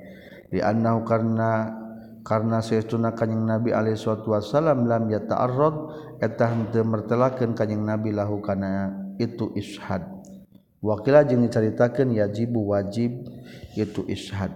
[0.50, 1.83] Li annahu karna
[2.24, 5.76] karena seuna Kanyeng Nabi Ali suatu Wasallam lam ya yataarrod
[6.24, 10.08] etahte mertelaken kanyeng nabi lahu kana itu ishad.
[10.84, 13.24] Wakila jeung dicaritakeun yajibu wajib
[13.76, 14.52] itu ishad.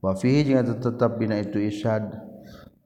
[0.00, 2.08] Wa fihi jeung tetep bina itu ishad.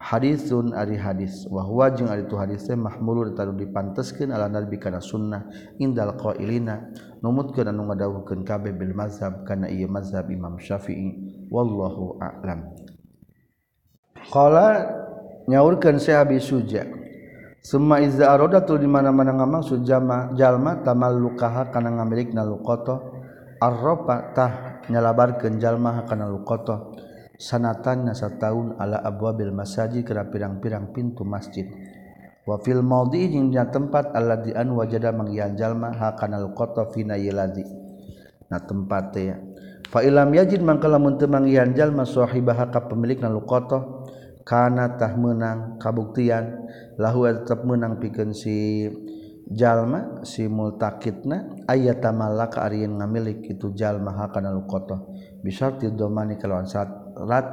[0.03, 1.47] Hadisun ari hadis.
[1.47, 5.47] Wa huwa jeung ari tu hadis teh mahmulun ditaruh dipanteskeun ala nabi kana sunnah
[5.79, 6.91] indal qailina.
[7.23, 11.47] Numutkeun anu ngadawuhkeun kabeh bil mazhab kana ieu mazhab Imam Syafi'i.
[11.55, 12.67] Wallahu a'lam.
[14.31, 14.87] Kala
[15.51, 16.87] nyaurkan saya habis suja.
[17.63, 22.35] Semua izah aroda tu di mana mana ngamang suja ma jalma tamal lukaha karena ngamilik
[22.35, 23.23] nalu koto
[23.63, 24.53] arropa tah
[24.91, 26.99] nyalabarkan jalma karena lukoto
[27.39, 31.71] sanatan nasa tahun ala abwabil masaji kerap pirang-pirang pintu masjid.
[32.43, 37.15] Wa fil maudi yang dia tempat Allah di an wajada mengian jalma hakana lukoto fina
[37.15, 37.63] yeladi.
[38.51, 39.39] Na tempatnya.
[39.87, 44.02] Fa ilam yajid mangkala muntemang ian jalma sahibah hak pemilik nalu lukoto
[44.43, 46.67] kanatah menang kabuktian.
[46.99, 48.87] Lahu tetap menang piken si
[49.53, 56.65] jalma si multakitna ayat tamala ka arian ngamilik itu jalma hakana lukotoh bisa tidomani kalawan
[56.65, 57.47] syarat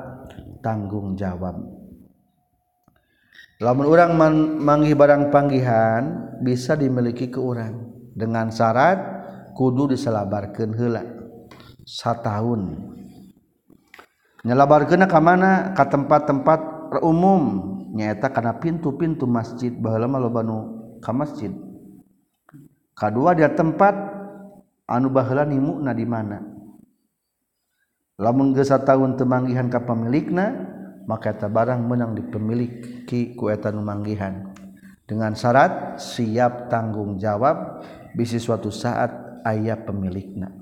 [0.64, 1.60] tanggung jawab.
[3.60, 9.00] Lamun orang man, manggih barang panggihan bisa dimiliki ke orang dengan syarat
[9.52, 11.04] kudu diselabarkan hela
[11.84, 12.96] satahun
[14.48, 15.76] nyelabarkan ke mana?
[15.76, 17.42] Ke tempat-tempat umum
[17.94, 20.58] nyaeta karena pintu-pintu masjid bahlama lobanu
[20.98, 21.54] ka masjid.
[22.98, 23.96] Kedua dia tempat
[24.90, 26.42] anu baheula nimukna di mana.
[28.20, 30.68] Lamun gesa tahun temanggihan ka pemilikna
[31.08, 34.52] maka eta barang menang dipemiliki ku eta numanggihan
[35.10, 37.82] dengan syarat siap tanggung jawab
[38.14, 40.54] bisi suatu saat ayah pemilikna.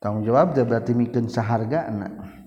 [0.00, 2.40] Tanggung jawab dia berarti mikeun sahargana.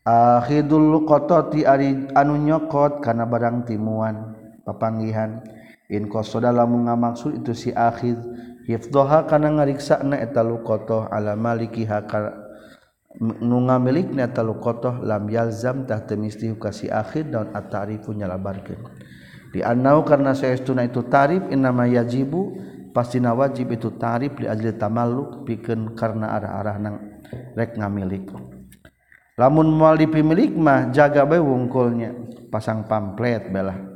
[0.00, 4.32] Akhidul qatati ari anu nyokot kana barang timuan
[4.64, 5.44] papanggihan.
[5.92, 8.16] In qasada lamun ngamaksud itu si akhid.
[8.64, 12.12] Hifdhaha kana ngariksa na eta luqatah ala maliki hak
[13.20, 18.80] nu ngamilikna eta luqatah lam yalzam tah teu mesti si akhid daun at-ta'rifu nyalabarkeun.
[19.50, 22.54] Di annau karna saestuna itu tarif inama yajibu
[22.94, 26.96] pastina wajib itu tarif li ajli tamalluk pikeun karna arah-arah nang
[27.58, 28.30] rek ngamilik
[29.40, 32.12] lamun mual dipimilik mah jaga bae wungkulnya.
[32.52, 33.88] Pasang pamflet belah.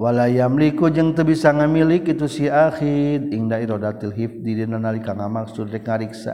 [0.00, 3.28] Wala yamliku jeung teu bisa ngamilik itu si akhid.
[3.28, 6.32] Ingda iradatil hifdi dina nalika ngamaksud rek ngariksa.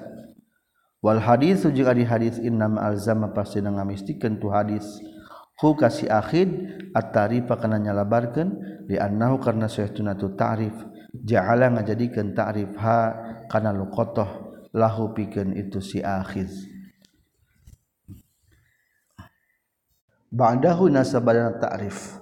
[1.02, 4.86] Wal hadis jeung ari hadis innam alzama pasti ngamistikeun tu hadis.
[5.58, 6.50] Hu ka si akhid
[6.94, 8.48] at-tarifa kana nyalabarkeun
[8.86, 10.76] li annahu karna sayyiduna tu ta'rif.
[11.14, 13.16] Ja'ala ngajadikeun ta'rif ha
[13.48, 14.28] kana luqatah
[14.74, 16.73] lahu pikeun itu si akhid
[20.34, 22.18] ba'dahu nasabadana ta'rif.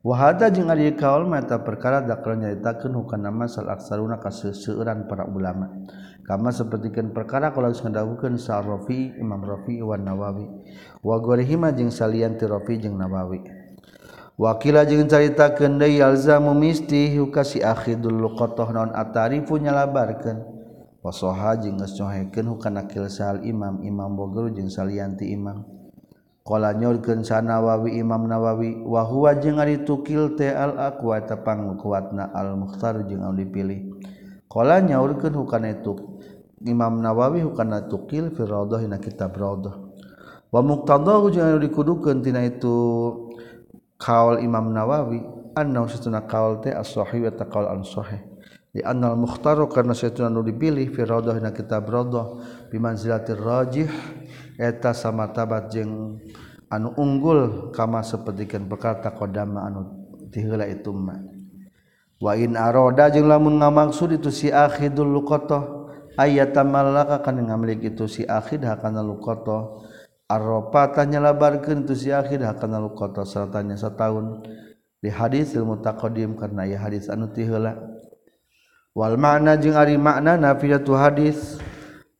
[0.00, 5.28] Wa hada jeung ari kaul mata perkara dakal nyaritakeun hukana masal aksaruna ka seueuran para
[5.28, 5.68] ulama.
[6.24, 10.46] Kama sapertikeun perkara kalau geus ngadahukeun sa Rafi Imam Rafi wa Nawawi.
[11.02, 13.44] Wa gorihima jeung salian ti Rafi jeung Nawawi.
[14.40, 20.38] Wakila jeung caritakeun deui yalzamu misti hukasi akhidul luqatah naon atarifu nyalabarkeun.
[21.04, 25.79] Wasoha jeung geus nyohekeun hukana kilsal imam imam bogor jeung salian ti imam.
[26.50, 32.26] Kala nyorkeun sanawawi Imam Nawawi wa huwa jeung ari tukil teh al aqwa tepang kuatna
[32.34, 33.86] al mukhtar jeung anu dipilih.
[34.50, 35.94] Kala nyaurkeun hukana itu
[36.66, 39.78] Imam Nawawi hukana tukil fi raudhah dina kitab raudhah.
[40.50, 42.74] Wa muqtadahu jeung anu dikudukeun tina itu
[43.94, 45.22] kaul Imam Nawawi
[45.54, 48.26] annahu satuna kaul teh as-sahih wa taqaul an sahih.
[48.74, 52.42] Di annal mukhtaru karna satuna anu dipilih fi raudhah dina kitab raudhah
[52.74, 53.86] bimanzilatir rajih
[54.60, 56.20] eta sama tabat jeung
[56.68, 59.80] anu unggul kama sepertikan perkata kodama anu
[60.28, 61.16] tihla itu ma
[62.20, 65.88] wain aroda jeung lamun ngamaksud itu si akhidul lukotoh
[66.20, 69.80] ayat tamalaka kan ngamlik itu si akhid hakana lukotoh
[70.30, 74.46] Arropa tanya labarkan itu si akhid hakana lukotoh sertanya setahun.
[75.02, 77.74] Di hadis ilmu takodim karena ya hadis anu tihla
[78.94, 81.58] wal makna jeung ari makna nafiyatu hadis.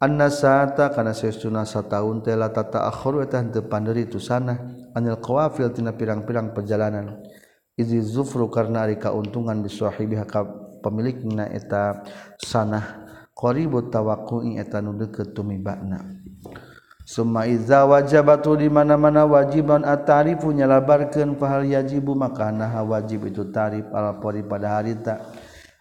[0.01, 4.57] Anna saata kana sesuna sataun teh la tata akhir eta henteu panderi tu sana
[4.97, 7.21] anil qawafil tina pirang-pirang perjalanan.
[7.77, 10.45] Izi zufru karena ari kauntungan bisahibiha ka
[10.83, 12.05] pemilikna eta
[12.41, 13.07] sanah.
[13.37, 16.21] Qaribu tawaqqu'i eta nu deukeut tumibana
[17.11, 23.91] summa iza wajabatu di mana-mana wajiban at-tarifu nyalabarkeun fahal yajibu maka nah wajib itu tarif
[23.91, 25.19] ala pori pada harita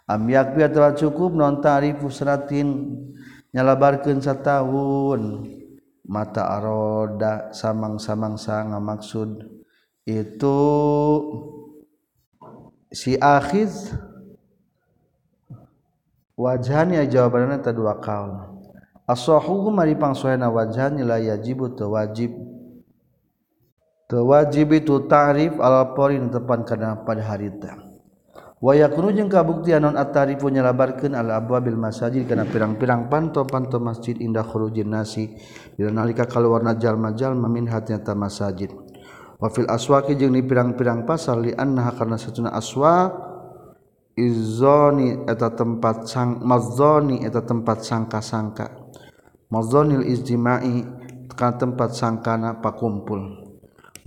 [0.10, 2.98] am yakbi atawa cukup non tarifu seratin
[3.54, 5.22] nyalabarkeun satahun.
[6.10, 9.46] Mata aroda samang-samang sanga maksud
[10.10, 10.60] itu
[12.90, 13.94] si akhiz.
[16.40, 18.32] Wajahnya jawabannya tadi dua kaul
[19.04, 22.32] asahu mari pangsoena wajahnya la yajibu wajib.
[24.10, 27.89] Wajib itu tarif ala porin tepan kana pada harita
[28.60, 34.92] wayakunu jeung kabuktian non at-tarifu nyalabarkeun al abwabil masajid kana pirang-pirang panto-panto masjid indah khurujin
[34.92, 35.32] nasi.
[35.80, 38.72] Dina nalika kaluarna jalma-jalma min hatnya ta masajid.
[39.40, 43.32] Wa fil aswaqi jeung di pirang-pirang pasar li annaha karna satuna aswaq
[44.20, 48.68] izoni eta tempat sang mazoni eta tempat sangka-sangka.
[49.50, 50.86] Mazonil ijtimai
[51.34, 53.49] ka tempat sangkana pakumpul.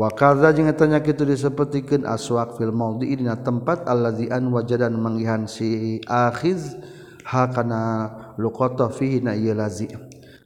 [0.00, 4.96] Wa kadza jeung eta nya kitu disebutikeun aswaq fil maudhi dina tempat allazi an wajadan
[4.96, 6.76] manggihan si akhiz
[7.28, 9.88] hakana luqata fihi na ieu lazi.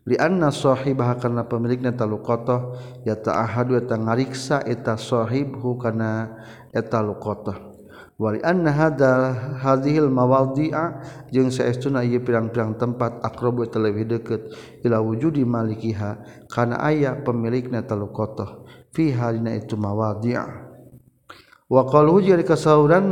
[0.07, 2.63] Li anna sahibah kana pemilikna ta luqata
[3.03, 6.31] ya ta'ahadu eta ngariksa eta sahibhu kana
[6.71, 7.75] eta luqata
[8.17, 14.55] wali anna hada hadhil mawadhi'a jeung saestuna ieu pirang-pirang tempat aqrabu lebih deukeut
[14.87, 17.85] ila wujudi malikiha kana aya pemilikna
[18.97, 20.47] taluqatah fihalina itu mawadi'a.
[21.69, 23.05] Wa qalu jadi kasauran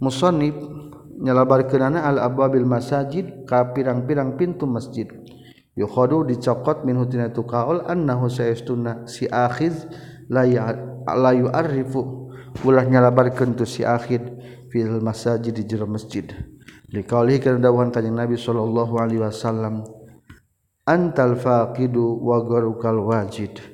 [0.00, 0.54] musannif
[1.20, 5.10] nyalabarkeunana al abwabil masajid ka pirang-pirang pintu masjid.
[5.74, 9.90] Yukhadu dicokot min hutina tu kaul annahu sayastuna si akhiz
[10.30, 10.70] la ya
[11.04, 12.30] la yu'arrifu.
[12.62, 14.22] Ulah nyalabarkeun tu si akhid
[14.70, 16.30] fil masajid di jero masjid.
[16.94, 19.82] Liqaulihi kana dawuhan kanjing nabi sallallahu alaihi wasallam
[20.86, 23.73] antal faqidu wa garukal wajid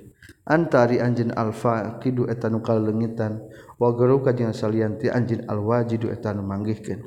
[0.50, 3.38] antari anjin alfa kidu etanu kalengitan.
[3.78, 7.06] Wagaru kajeng salianti anjin alwajidu etanu manggihkeun.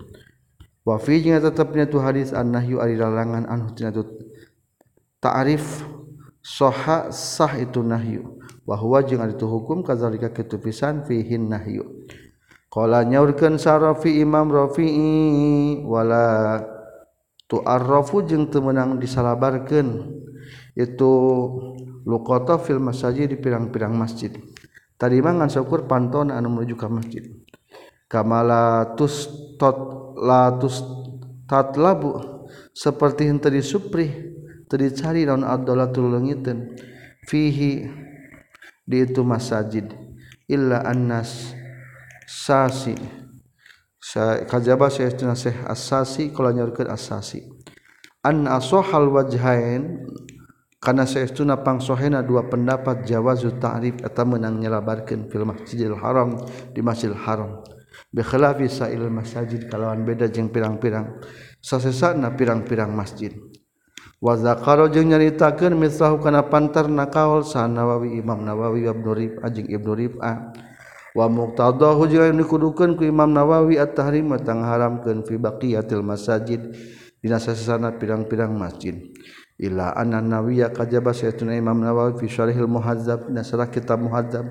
[0.88, 4.08] Wa fi jeung tetepna tu hadis annahyu ari larangan anu tina tu
[5.20, 5.84] ta'rif
[6.40, 8.40] soha sah itu nahyu.
[8.64, 12.08] Wa huwa jeung ari tu hukum kazalika kitu pisan fihin nahyu.
[12.74, 16.58] Qala nyaurkeun sarafi imam rafi'i wala
[17.46, 20.10] tu'arrafu jeung teu meunang disalabarkeun
[20.74, 21.12] itu
[22.04, 24.32] luqata fil masajid di pirang-pirang masjid.
[25.00, 27.24] Tadi mangan syukur pantona anu menuju ka masjid.
[28.08, 29.28] Kamala tus
[29.58, 30.80] tot la tus
[31.50, 32.22] tatlabu
[32.72, 34.08] seperti henteu disupri
[34.70, 36.78] teu dicari naon adolatul leungiteun
[37.26, 37.90] fihi
[38.86, 39.92] di itu masajid.
[40.48, 41.56] Illa annas
[42.28, 42.96] sasi.
[44.46, 47.50] Kajaba sayyidina Syekh As-Sasi kala nyorkeun As-Sasi.
[48.22, 50.06] An asahal wajhain
[50.84, 56.44] karena seestuna pangsohena dua pendapat jawazu ta'rif atau menang nyelabarkeun fil Masjidil Haram
[56.76, 57.64] di Masjidil Haram.
[58.14, 61.24] Bi khilafi sa'il masajid kalawan beda jeung pirang-pirang
[61.64, 63.34] sasesana pirang-pirang masjid.
[64.22, 69.66] Wa zakaro jeung nyaritakeun mislahu kana pantarna kaul sa Nawawi Imam Nawawi Ibnu Rif'ah jeung
[69.66, 70.36] Ibnu Rif'ah
[71.14, 76.62] wa muqtadahu jeung dikudukeun ku Imam Nawawi at-tahrim tang haramkeun fi baqiyatil masajid
[77.18, 79.10] dina sasesana pirang-pirang masjid.
[79.60, 84.50] ila anna nawiya kajaba sayyiduna Imam Nawawi fi syarhil muhadzab nasrah kitab muhadzab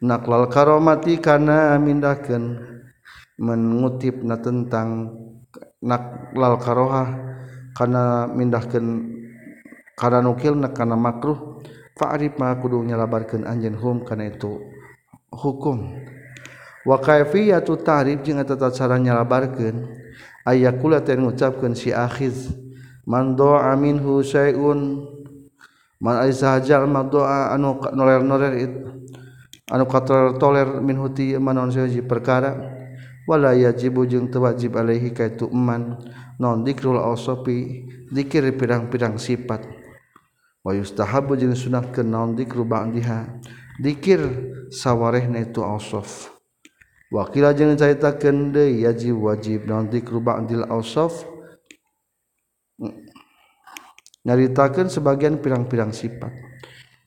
[0.00, 2.56] naqlal karamati kana mindakeun
[3.36, 5.12] mengutipna tentang
[5.80, 7.08] naqlal karohah
[7.76, 9.16] kana mindahkeun
[9.96, 11.60] kana nukilna kana makruh.
[12.00, 14.56] Fa'rif ma kudu nyalabarkeun anjeun hum kana itu
[15.36, 16.00] hukum.
[16.88, 19.84] Wa kaifiyatu ta'rif jeung eta cara nyalabarkeun
[20.48, 22.56] ayakula teh ngucapkeun si akhiz.
[23.10, 25.02] Man doa minhu syai'un.
[25.98, 28.72] Man aiza hajal ma doa anu noler noler it
[29.74, 32.54] anu katoler toler minhu ti manon seji perkara.
[33.26, 35.98] Wala yajibu jeung teu wajib alaihi kaitu eman.
[36.38, 37.84] Non dikrul awsafi
[38.14, 39.66] dikir pirang-pirang sifat.
[40.60, 43.40] Wa yustahabu jeung sunahkeun naon dikru ba'diha
[43.80, 44.20] dikir
[44.68, 46.28] sawarehna itu awsaf
[47.08, 51.24] wakila jeung caritakeun deui yajib wajib naon dikru ba'dil awsaf
[54.24, 56.32] nyaritakan sebagian pirang-pirang sifat.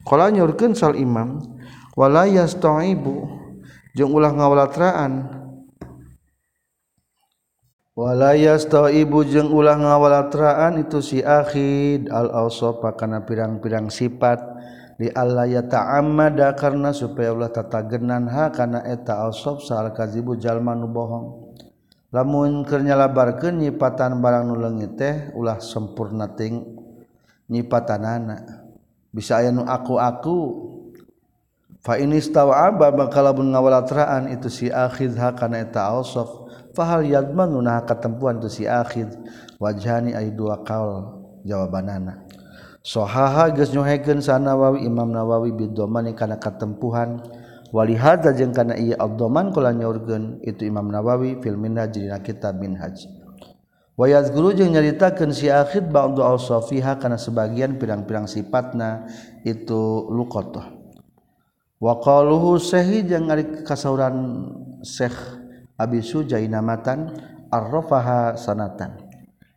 [0.03, 1.39] Kalau nyurken sal imam
[1.95, 3.29] wala yasta'ibu
[3.95, 5.41] jeung ulah ngawalatraan.
[7.93, 14.41] Wala yasta'ibu jeung ulah ngawalatraan itu si akhid al awsafa kana pirang-pirang sifat.
[14.93, 20.77] Di Allah ya ta'ammada karena supaya ulah tatagenan ha kana eta awsaf sal kazibu jalma
[20.77, 21.55] nu bohong.
[22.13, 26.82] Lamun keur nyalabarkeun nyipatan barang nu leungit teh ulah sempurna ting.
[27.53, 28.65] nyipatanana.
[29.13, 30.37] Bisa aya nu aku-aku.
[31.85, 36.31] Fa ini stawa aba bakalamun ngawalatraan itu si akhid ha kana eta ausaf
[36.71, 39.11] fa hal yadmanu nunah katempuan tu si akhid
[39.59, 42.23] wajhani ay dua kaul jawabanana.
[42.83, 47.19] Sohaha geus nyohekeun sanawawi imam nawawi bidomani kana katempuhan.
[47.73, 52.63] Wali hadza jeung kana ieu abdoman kula nyaurkeun itu imam nawawi fil minhaj dina kitab
[52.63, 53.22] minhaj.
[53.99, 59.05] wayat guru jeung nyaritakeun si akhid ba'du awsafiha kana sebagian pirang-pirang sifatna
[59.45, 60.73] itu luqatah
[61.77, 64.49] wa qaluhu sahi jeung ari kasauran
[64.83, 65.15] Syekh
[65.79, 67.15] Abi Sujainamatan
[67.49, 68.99] arrafaha sanatan.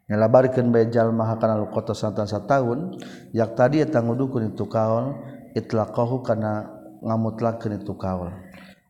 [0.07, 2.79] Nyalabarkeun bae jalma kana luqatah sanatan sataun
[3.35, 5.19] yak tadi eta ngudukun itu kaul
[5.59, 6.71] itlaqahu kana
[7.03, 8.31] ngamutlakeun itu kaul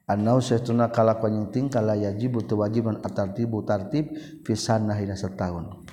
[0.07, 4.15] annau saytuna kalakuan tingkah la yajibu tu wajiban atartibu tartib
[4.47, 5.87] fi sanah ina setahun.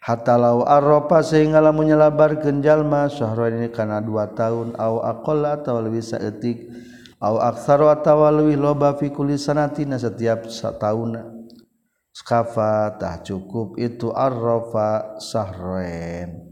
[0.00, 5.84] Hatta law arropa sehingga lamun nyalabarkeun jalma syahrain ini kana dua tahun au aqalla atawa
[5.84, 6.72] leuwih saeutik
[7.20, 11.20] au aktsaru atawa leuwih loba fi kulli sanatina setiap satahun
[12.16, 16.48] skafa tah cukup itu arrofa sahrain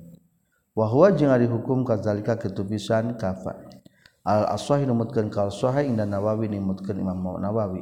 [0.76, 3.77] wa huwa jeung ari hukum kadzalika kitu pisan kafa
[4.28, 7.80] al aswahi numutkeun ka kalsoha inda nawawi numutkeun Imam nawawi.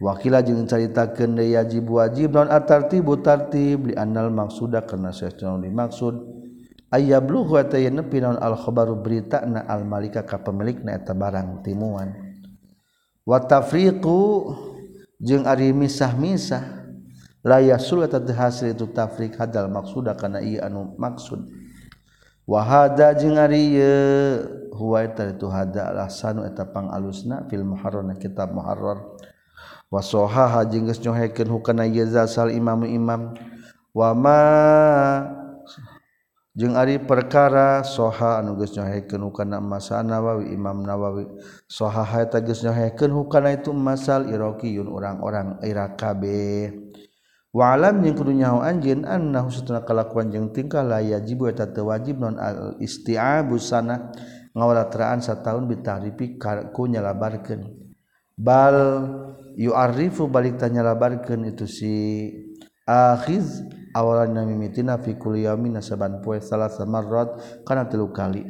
[0.00, 6.16] Wakila jeung caritakeun deui yajib wajib non atartibu tartib li annal maksuda kana saestuna dimaksud.
[6.90, 12.16] Ayyablughu wa tayanfi non al khabaru berita na al malika ka pemilikna eta barang timuan.
[13.22, 14.50] Wa tafriqu
[15.22, 16.82] jeung ari misah-misah
[17.46, 21.46] la yasul eta hasil itu tafriq hadal maqsuda kana ieu anu maksud.
[22.48, 23.78] wahada jeung ari
[24.74, 28.98] huwa itu hada ahsanu eta pangalusna fil muharrar kitab muharrar
[29.92, 33.36] wa sahaha jeung geus nyohekeun hukana yaza sal imam imam
[33.94, 34.40] wa ma
[36.52, 41.24] jeung ari perkara soha anu geus nyohekeun hukana masa nawawi imam nawawi.
[41.70, 46.81] Sahaha eta geus nyohekeun hukana itu masal iraqiyun orang-orang iraq kabeh
[47.52, 52.16] walam yang kudu nyaho anjeun annahu satuna kalakuan jeung tingkah la yajibu eta teu wajib
[52.16, 54.08] non al isti'abu sana
[54.56, 56.40] ngawalatraan sataun bitahrifi
[56.72, 57.68] ku nyalabarkeun.
[58.32, 58.76] Bal
[59.60, 61.92] yu'arrifu balik tanya labarkeun itu si
[62.88, 63.60] akhiz
[63.92, 67.36] awalan mimitina fi kulli yaumin saban poe salasa marrat
[67.68, 68.48] kana tilu kali.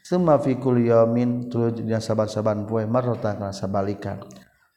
[0.00, 4.24] Summa fi kulli yaumin tuluy dina saban-saban poe marratan kana sabalikan.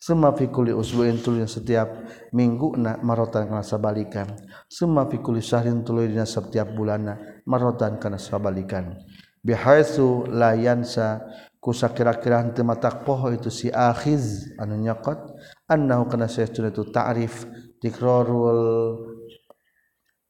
[0.02, 4.34] Summa fi kulli usbu'in tuluy setiap minggu na marratan kana sabalikan.
[4.66, 8.98] Summa fi kulli syahrin tuluy dina setiap bulanna marratan kana sabalikan.
[9.46, 11.22] Bihaitsu la yansa
[11.62, 15.38] kusa kira-kira henteu matak poho itu si akhiz anu nyokot
[15.70, 17.46] annahu kana saytuna itu ta'rif
[17.78, 18.98] tikrarul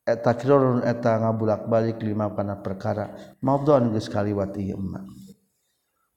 [0.03, 3.15] eta tikrarun eta ngabulak-balik lima kana perkara.
[3.39, 5.07] Maudhu'an geus kaliwat ieu emma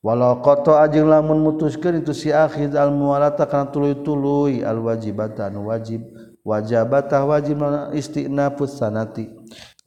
[0.05, 5.73] walau qata ajeng lamun mutuskeun itu si akhiz al muwalata kana tuluy-tuluy al wajibata anu
[5.73, 6.05] wajib
[6.45, 7.65] wajabata wajib
[7.97, 9.33] istinafus sanati.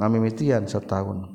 [0.02, 1.30] Ngamimitian setahun.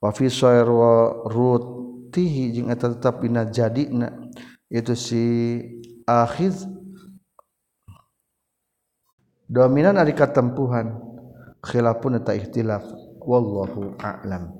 [0.00, 1.64] Wa fi sayr wa rut
[2.12, 4.12] tihi jeung eta tetap dina jadina
[4.68, 5.24] itu si
[6.04, 6.68] akhiz
[9.48, 11.08] dominan ari katempuhan.
[11.60, 12.84] Khilafun eta ikhtilaf
[13.20, 14.59] wallahu a'lam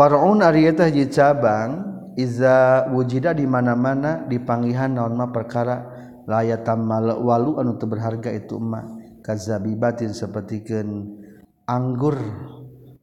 [0.00, 5.76] Parun Arieta hiji cabang Iza wujida di mana-mana dipanggihan naon mah perkara
[6.24, 6.88] layatan
[7.20, 11.20] walu anu teu berharga itu mah kazabibatin sapertikeun
[11.68, 12.16] anggur.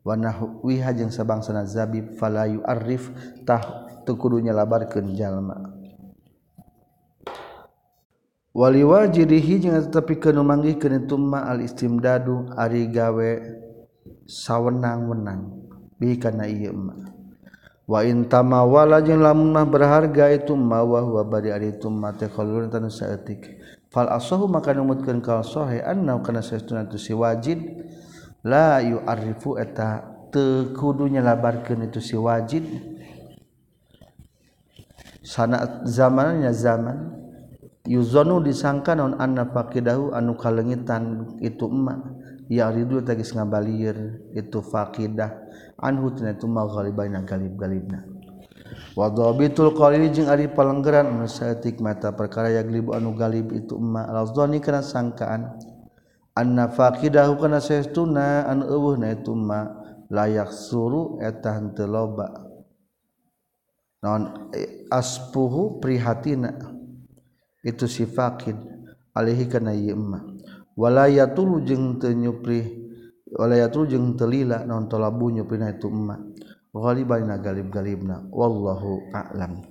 [0.02, 3.14] Wa nahwiha jeung sabangsana zabib falayu arif
[3.46, 3.62] tah
[4.02, 5.70] teu labarkeun jalma.
[8.58, 13.32] Wali wajidihi jeung tetepikeun manggihkeun itu mah al istimdadu ari gawe
[14.26, 15.57] sawenang-wenang.
[15.98, 16.94] bi kana ieu ma.
[17.88, 22.12] Wa in tamawala jeung lamun mah berharga itu ma wa huwa bari ari itu ma
[22.14, 23.58] teh khallun tanu saeutik.
[23.88, 27.64] Fal asahu maka numutkeun kal sahih anna kana saestuna tu si wajid.
[28.44, 32.68] La yu'arifu eta teu kudu nyelabarkeun itu si wajid.
[35.24, 37.12] Sana zamannya zaman
[37.88, 42.00] yuzonu disangka non anna faqidahu anu kalengitan itu emak
[42.48, 45.32] ya ridu tagis ngabalir itu faqidah
[45.80, 48.18] anhu tina itu ma ghalibaina galib-galibna
[48.98, 54.06] wa dhabitul qalil jeung ari palenggeran anu saeutik mata perkara yaglibu anu galib itu emak.
[54.10, 55.42] Al-dhani kana sangkaan.
[56.38, 59.70] Anna faqidahu kana saestuna anu eueuhna itu ma
[60.10, 62.30] layak suru eta henteu loba.
[64.02, 66.54] Naon e, aspuhu prihatina.
[67.66, 68.56] Itu si faqid
[69.18, 69.98] alaihi kana ieu
[70.78, 72.62] walaya tulu jeung tenyupri
[73.34, 76.22] walaya tulu jeung telila non tolabu nyuprina itu emak
[76.78, 79.66] ghalibana galib galibna wallahu a'lam.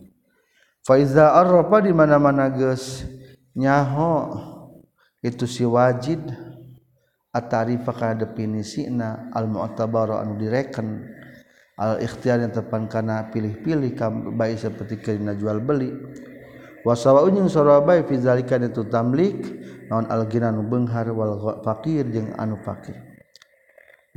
[0.83, 3.07] Fa iza arrafa di mana-mana geus
[3.55, 4.35] nyaho
[5.23, 6.23] itu si wajid
[7.31, 11.07] atarifa kana definisina al mu'tabara anu direken
[11.79, 13.95] al ikhtiar yang tepan kana pilih-pilih
[14.35, 15.91] baik seperti kena jual beli
[16.87, 19.43] wasawaunjung sorobai fizalika itu tamlik
[19.91, 22.95] naon alginan benghar wal fakir jeung anu fakir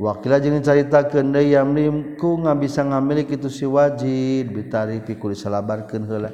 [0.00, 6.32] wakila jeung caritakeun deui yamlim ku ngabisa ngamilik itu si wajib bitarifi kudu salabarkeun heula.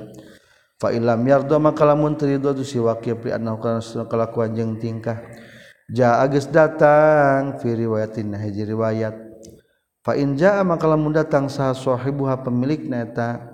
[0.76, 2.30] Fa illam yarda maka lamun teu
[2.62, 3.58] si wakil pri annahu
[4.06, 5.18] kalakuan jeung tingkah.
[5.90, 9.16] Ja agus datang fi riwayatin hiji riwayat.
[10.04, 13.50] Fa in jaa maka lamun datang saha sahibuha pemilikna eta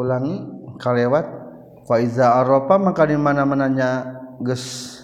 [0.00, 0.40] ulangi
[0.80, 1.28] kalewat
[1.84, 4.96] faiza arafa maka di mana mananya geus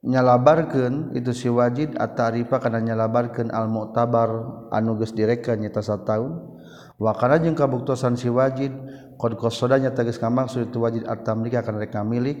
[0.00, 4.30] nyalabarkeun itu si wajid at-tarifa kana nyalabarkeun al mu'tabar
[4.72, 6.56] anu geus direka nyata sataun
[6.96, 8.72] wa kana jeung kabuktosan si wajid
[9.20, 12.40] qad qasada nyata geus kamaksud itu wajid at-tamlika kana rek milik.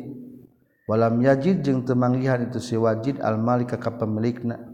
[0.86, 4.70] Walam yajid jeung temanggihan itu si wajid al malika ka pemilikna.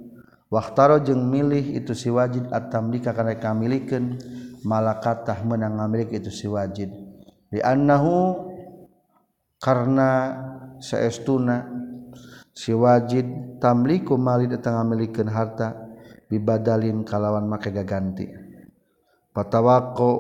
[0.52, 4.20] Waqtaro jeung milih itu si wajid at-tamlika kana rek milikeun
[4.62, 6.90] malakatah menang ngamlik itu si wajid.
[7.52, 8.48] Diannahu
[9.60, 10.10] karena
[10.82, 11.68] seestuna
[12.50, 15.76] si wajid tamliku mali datang ngamilikeun harta
[16.26, 18.26] bibadalin kalawan make gaganti.
[19.32, 20.10] Patawaqo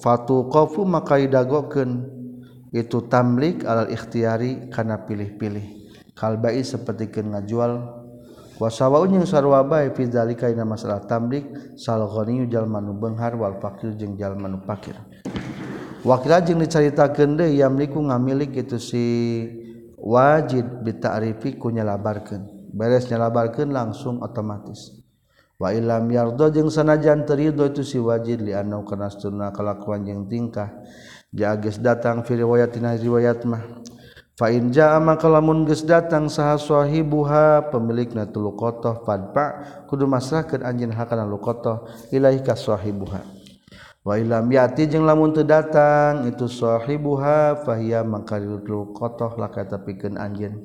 [0.00, 2.20] fatuqafu maka idagokeun
[2.70, 5.80] itu tamlik alal ikhtiyari karena pilih-pilih.
[6.14, 7.99] Kalbai seperti ngajual
[8.60, 11.48] wasawaunjung sarwabai fizalikaina masalah tamrik
[11.80, 15.00] salghani jalmanu benghar wal fakir jeung jalmanu fakir
[16.04, 19.04] wakil jeung dicaritakeun deui yamliku ngamilik itu si
[20.00, 22.72] wajib bita'rifi ku nyalabarkeun.
[22.72, 24.96] Beres nyalabarkeun langsung otomatis.
[25.60, 30.24] Wa illam yardo jeung sanajan terido itu si wajib li anau kana sunna kalakuan jeung
[30.24, 30.72] tingkah.
[31.36, 33.60] Ja geus datang fi riwayatina riwayat mah.
[34.40, 40.96] Fa'in ja'a maka lamun geus datang saha sahibuha pemilikna tu luqatah fadpa kudu masrahkeun anjeun
[40.96, 43.20] hakana luqatah ilaihi ka sahibuha.
[44.00, 50.64] Wa ilam yati jeung lamun teu datang itu sahibuha fahiya maka luqatah laka tapikeun anjeun.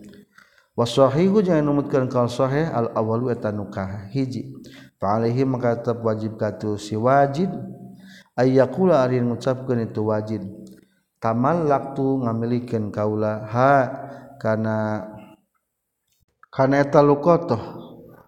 [0.71, 3.67] Wa sahihu jeung numutkeun kal sahih al awalu eta nu
[4.07, 4.55] hiji.
[4.95, 7.51] Fa alaihi maka tetep wajib katu si wajib
[8.39, 10.47] ayyakula ari ngucapkeun itu wajib.
[11.26, 13.73] Tamal laktu ngamilikeun kaula ha
[14.38, 15.09] kana
[16.53, 17.61] kana eta luqatoh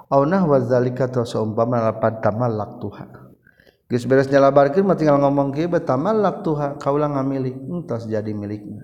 [0.09, 3.05] au nahwa zalika ta saumpama lapan tamal laktuha
[3.85, 7.55] geus beres nyalabarkeun mah tinggal ngomong kieu betamallak tuha kaula ngamili.
[7.55, 8.83] Entos jadi milikna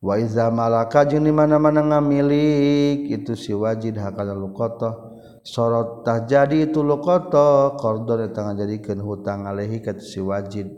[0.00, 4.96] wa iza malaka jeung di mana-mana ngamilik itu si wajid hakala luqata
[5.44, 10.68] sorot tah jadi itu luqata qardon eta ngajadikeun hutang alaihi ka si wajid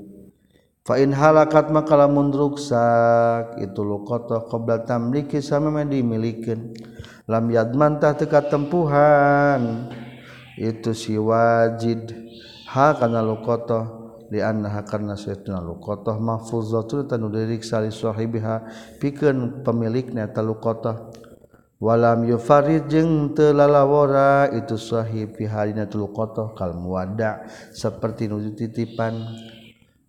[0.83, 6.75] Fa in halakat maka lamun ruksak itu luqata qabla tamliki samama dimilikeun.
[7.31, 9.87] Lam yadman tah teka tempuhan
[10.59, 12.11] itu si wajid.
[12.67, 13.87] Ha kana luqata
[14.35, 18.67] li annaha karna sayyidina luqata mahfuzatul tanu diriksa li sahibiha
[18.99, 21.15] pikeun pemilikna ta luqata
[21.79, 27.47] walam yufarid jeung teu lalawara itu sahib pihalina tuluqata kal muwadda.
[27.71, 29.31] Seperti nu titipan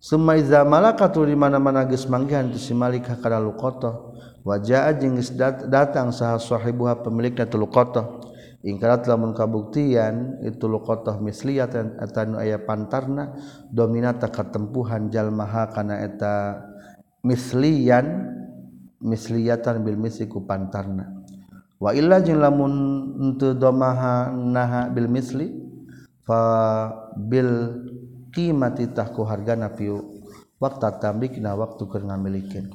[0.04, 4.12] Sumaiza malakatu di mana-mana geus manggihan tu si Malik kana luqata.
[4.44, 5.32] Wa jaa jeung geus
[5.64, 8.20] datang saha sahibuha pemilikna tu luqata.
[8.60, 11.72] Ingkarat lamun kabuktian itu luqata misliyah
[12.04, 13.32] eta nu aya pantarna
[13.72, 16.60] dominata katempuhan jalmaha kana eta
[17.24, 18.28] misliyan
[19.00, 21.24] misliyatan bil misli ku pantarna.
[21.80, 22.72] Wa illa jeung lamun
[23.24, 25.48] henteu domaha naha bil misli
[26.28, 27.48] fa bil
[28.34, 29.88] qimati tahku hargana fi
[30.58, 32.74] waktu tambikna waktu keur ngamilikeun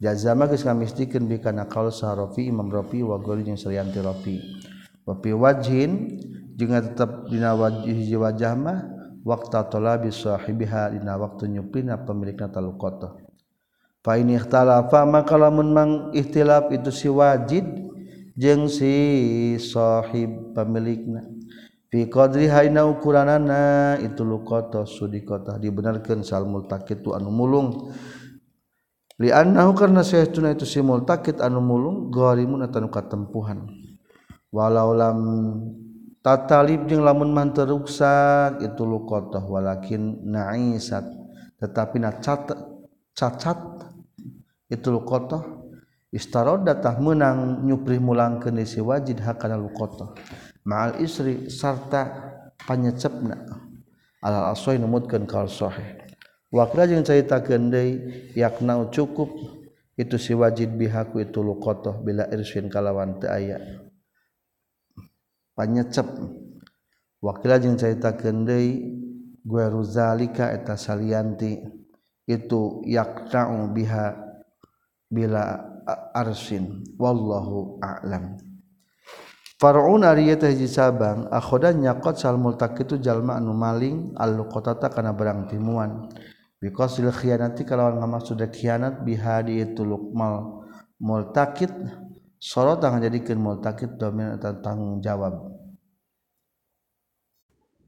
[0.00, 4.38] jazama geus ngamistikeun bi kana qaul saharofi imam rafi wa goli jeung salianti rafi.
[5.00, 6.20] Wapi wajhin
[6.54, 8.78] juga tetap dina wajih wajah mah
[9.24, 13.20] waktu tolabi sahibiha dina waktu nyupina pemilikna talukoto
[14.00, 17.64] fa ini ikhtalafa maka lamun mang ikhtilaf itu si wajid
[18.36, 21.24] jeung si sahib pemilikna
[21.90, 27.90] fi qadri haina ukuranana itu luqata sudiqata dibenarkeun sal multaqit tu anu mulung.
[29.20, 33.68] Li annahu karna sahtuna itu si multaqit anu mulung gharimun atanu katempuhan
[34.48, 35.18] walau lam
[36.24, 41.04] tatalib jeung lamun man teruksak itu luqata walakin na'isat.
[41.60, 42.48] Tetapi na cat
[43.12, 43.60] cacat
[44.72, 45.44] itu luqata
[46.08, 50.16] istarodatah menang nyupri mulang ke si wajid hakana luqata
[50.70, 52.06] ma'al isri sarta
[52.62, 53.42] panyecepna
[54.22, 55.98] alal asoi numutkeun kal sahih.
[56.54, 57.98] Wakra jeung caritakeun deui
[58.38, 59.58] yakna cukup.
[60.00, 63.60] Itu si wajid bihaku itu luqatah bila irsin kalawan teu aya.
[65.60, 66.08] Nyecep
[67.20, 68.80] wakil yang cerita Kendai
[69.44, 71.60] gue Ruzalika eta salanti
[72.24, 74.16] itu yakta biha
[75.12, 75.60] bila
[76.16, 76.80] arsin.
[76.96, 78.40] Wallu alam
[79.60, 84.88] Faraun ari eta hiji cabang akhoda nyakot sal multak itu jalma anu maling al qatata
[84.88, 86.08] kana barang timuan.
[86.56, 90.64] Because khianati kalawan ngamaksud khianat biha di itu lukmal
[90.96, 91.68] multakit
[92.40, 95.36] sorot akan jadikan multakit dominan tentang jawab.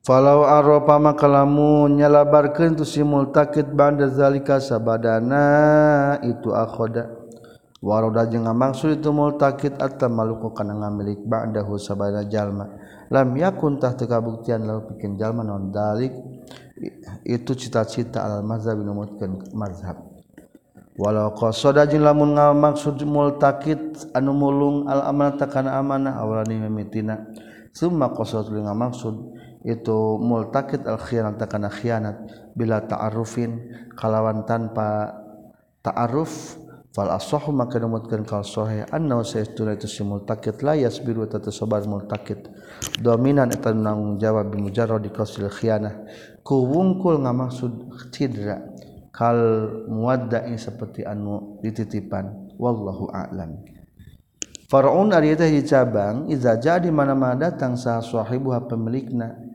[0.05, 7.22] Falau aropa makalamu nyalabarkan tu si multakit bandar zalika sabadana itu akhoda
[7.83, 12.71] waroda jeung ngamaksud itu multakid atam maluku kana ngamilik ba'dahu sabada jalma.
[13.11, 16.15] Lam yakun tah teu kabuktian lalu pikeun jalma non dalik?
[17.27, 20.01] Itu cita-cita al mazhab numutkeun mazhab.
[20.97, 27.33] Walau qasada jeung lamun ngamaksud multakid anu mulung al amanah kana amanah awalani mimitina
[27.73, 29.15] summa qasada jeung ngamaksud
[29.65, 32.17] itu multakid al khianat takana khianat
[32.53, 33.57] bila ta'arufin
[33.97, 35.17] kalawan tanpa
[35.81, 36.61] ta'aruf
[36.93, 38.85] fal asahu maka numutkeun kal sahih.
[38.93, 42.47] Anna saytu itu simul takit la yasbiru tatu sabar mul takit
[43.01, 46.05] dominan eta nang jawab bi mujarrad qasil khianah.
[46.45, 47.73] Ku wungkul ngamaksud
[48.13, 48.61] cidra
[49.09, 49.37] kal
[49.89, 52.55] muadda in saperti anu dititipan.
[52.61, 53.65] Wallahu a'lam.
[54.73, 59.52] Faraun ari teh cabang iza jadi mana-mana datang sah sahibu ha pemilikna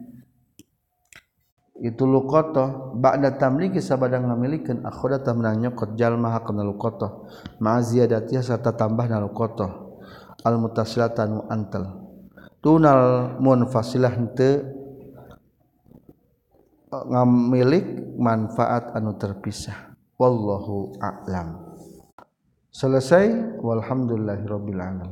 [1.77, 7.29] itu lukoto ba'da tamliki sabada ngamilikeun akhirata menang nyokot jalma hakana lukoto
[7.61, 9.87] ma ziyadatiha serta tambah na lukoto
[10.41, 12.07] al mutasilatan antal.
[12.57, 14.65] Tunal munfasilah henteu
[16.89, 19.93] ngamilik manfaat anu terpisah.
[20.17, 21.77] Wallahu a'lam.
[22.73, 23.59] Selesai.
[23.61, 25.05] Walhamdulillahirabbil alamin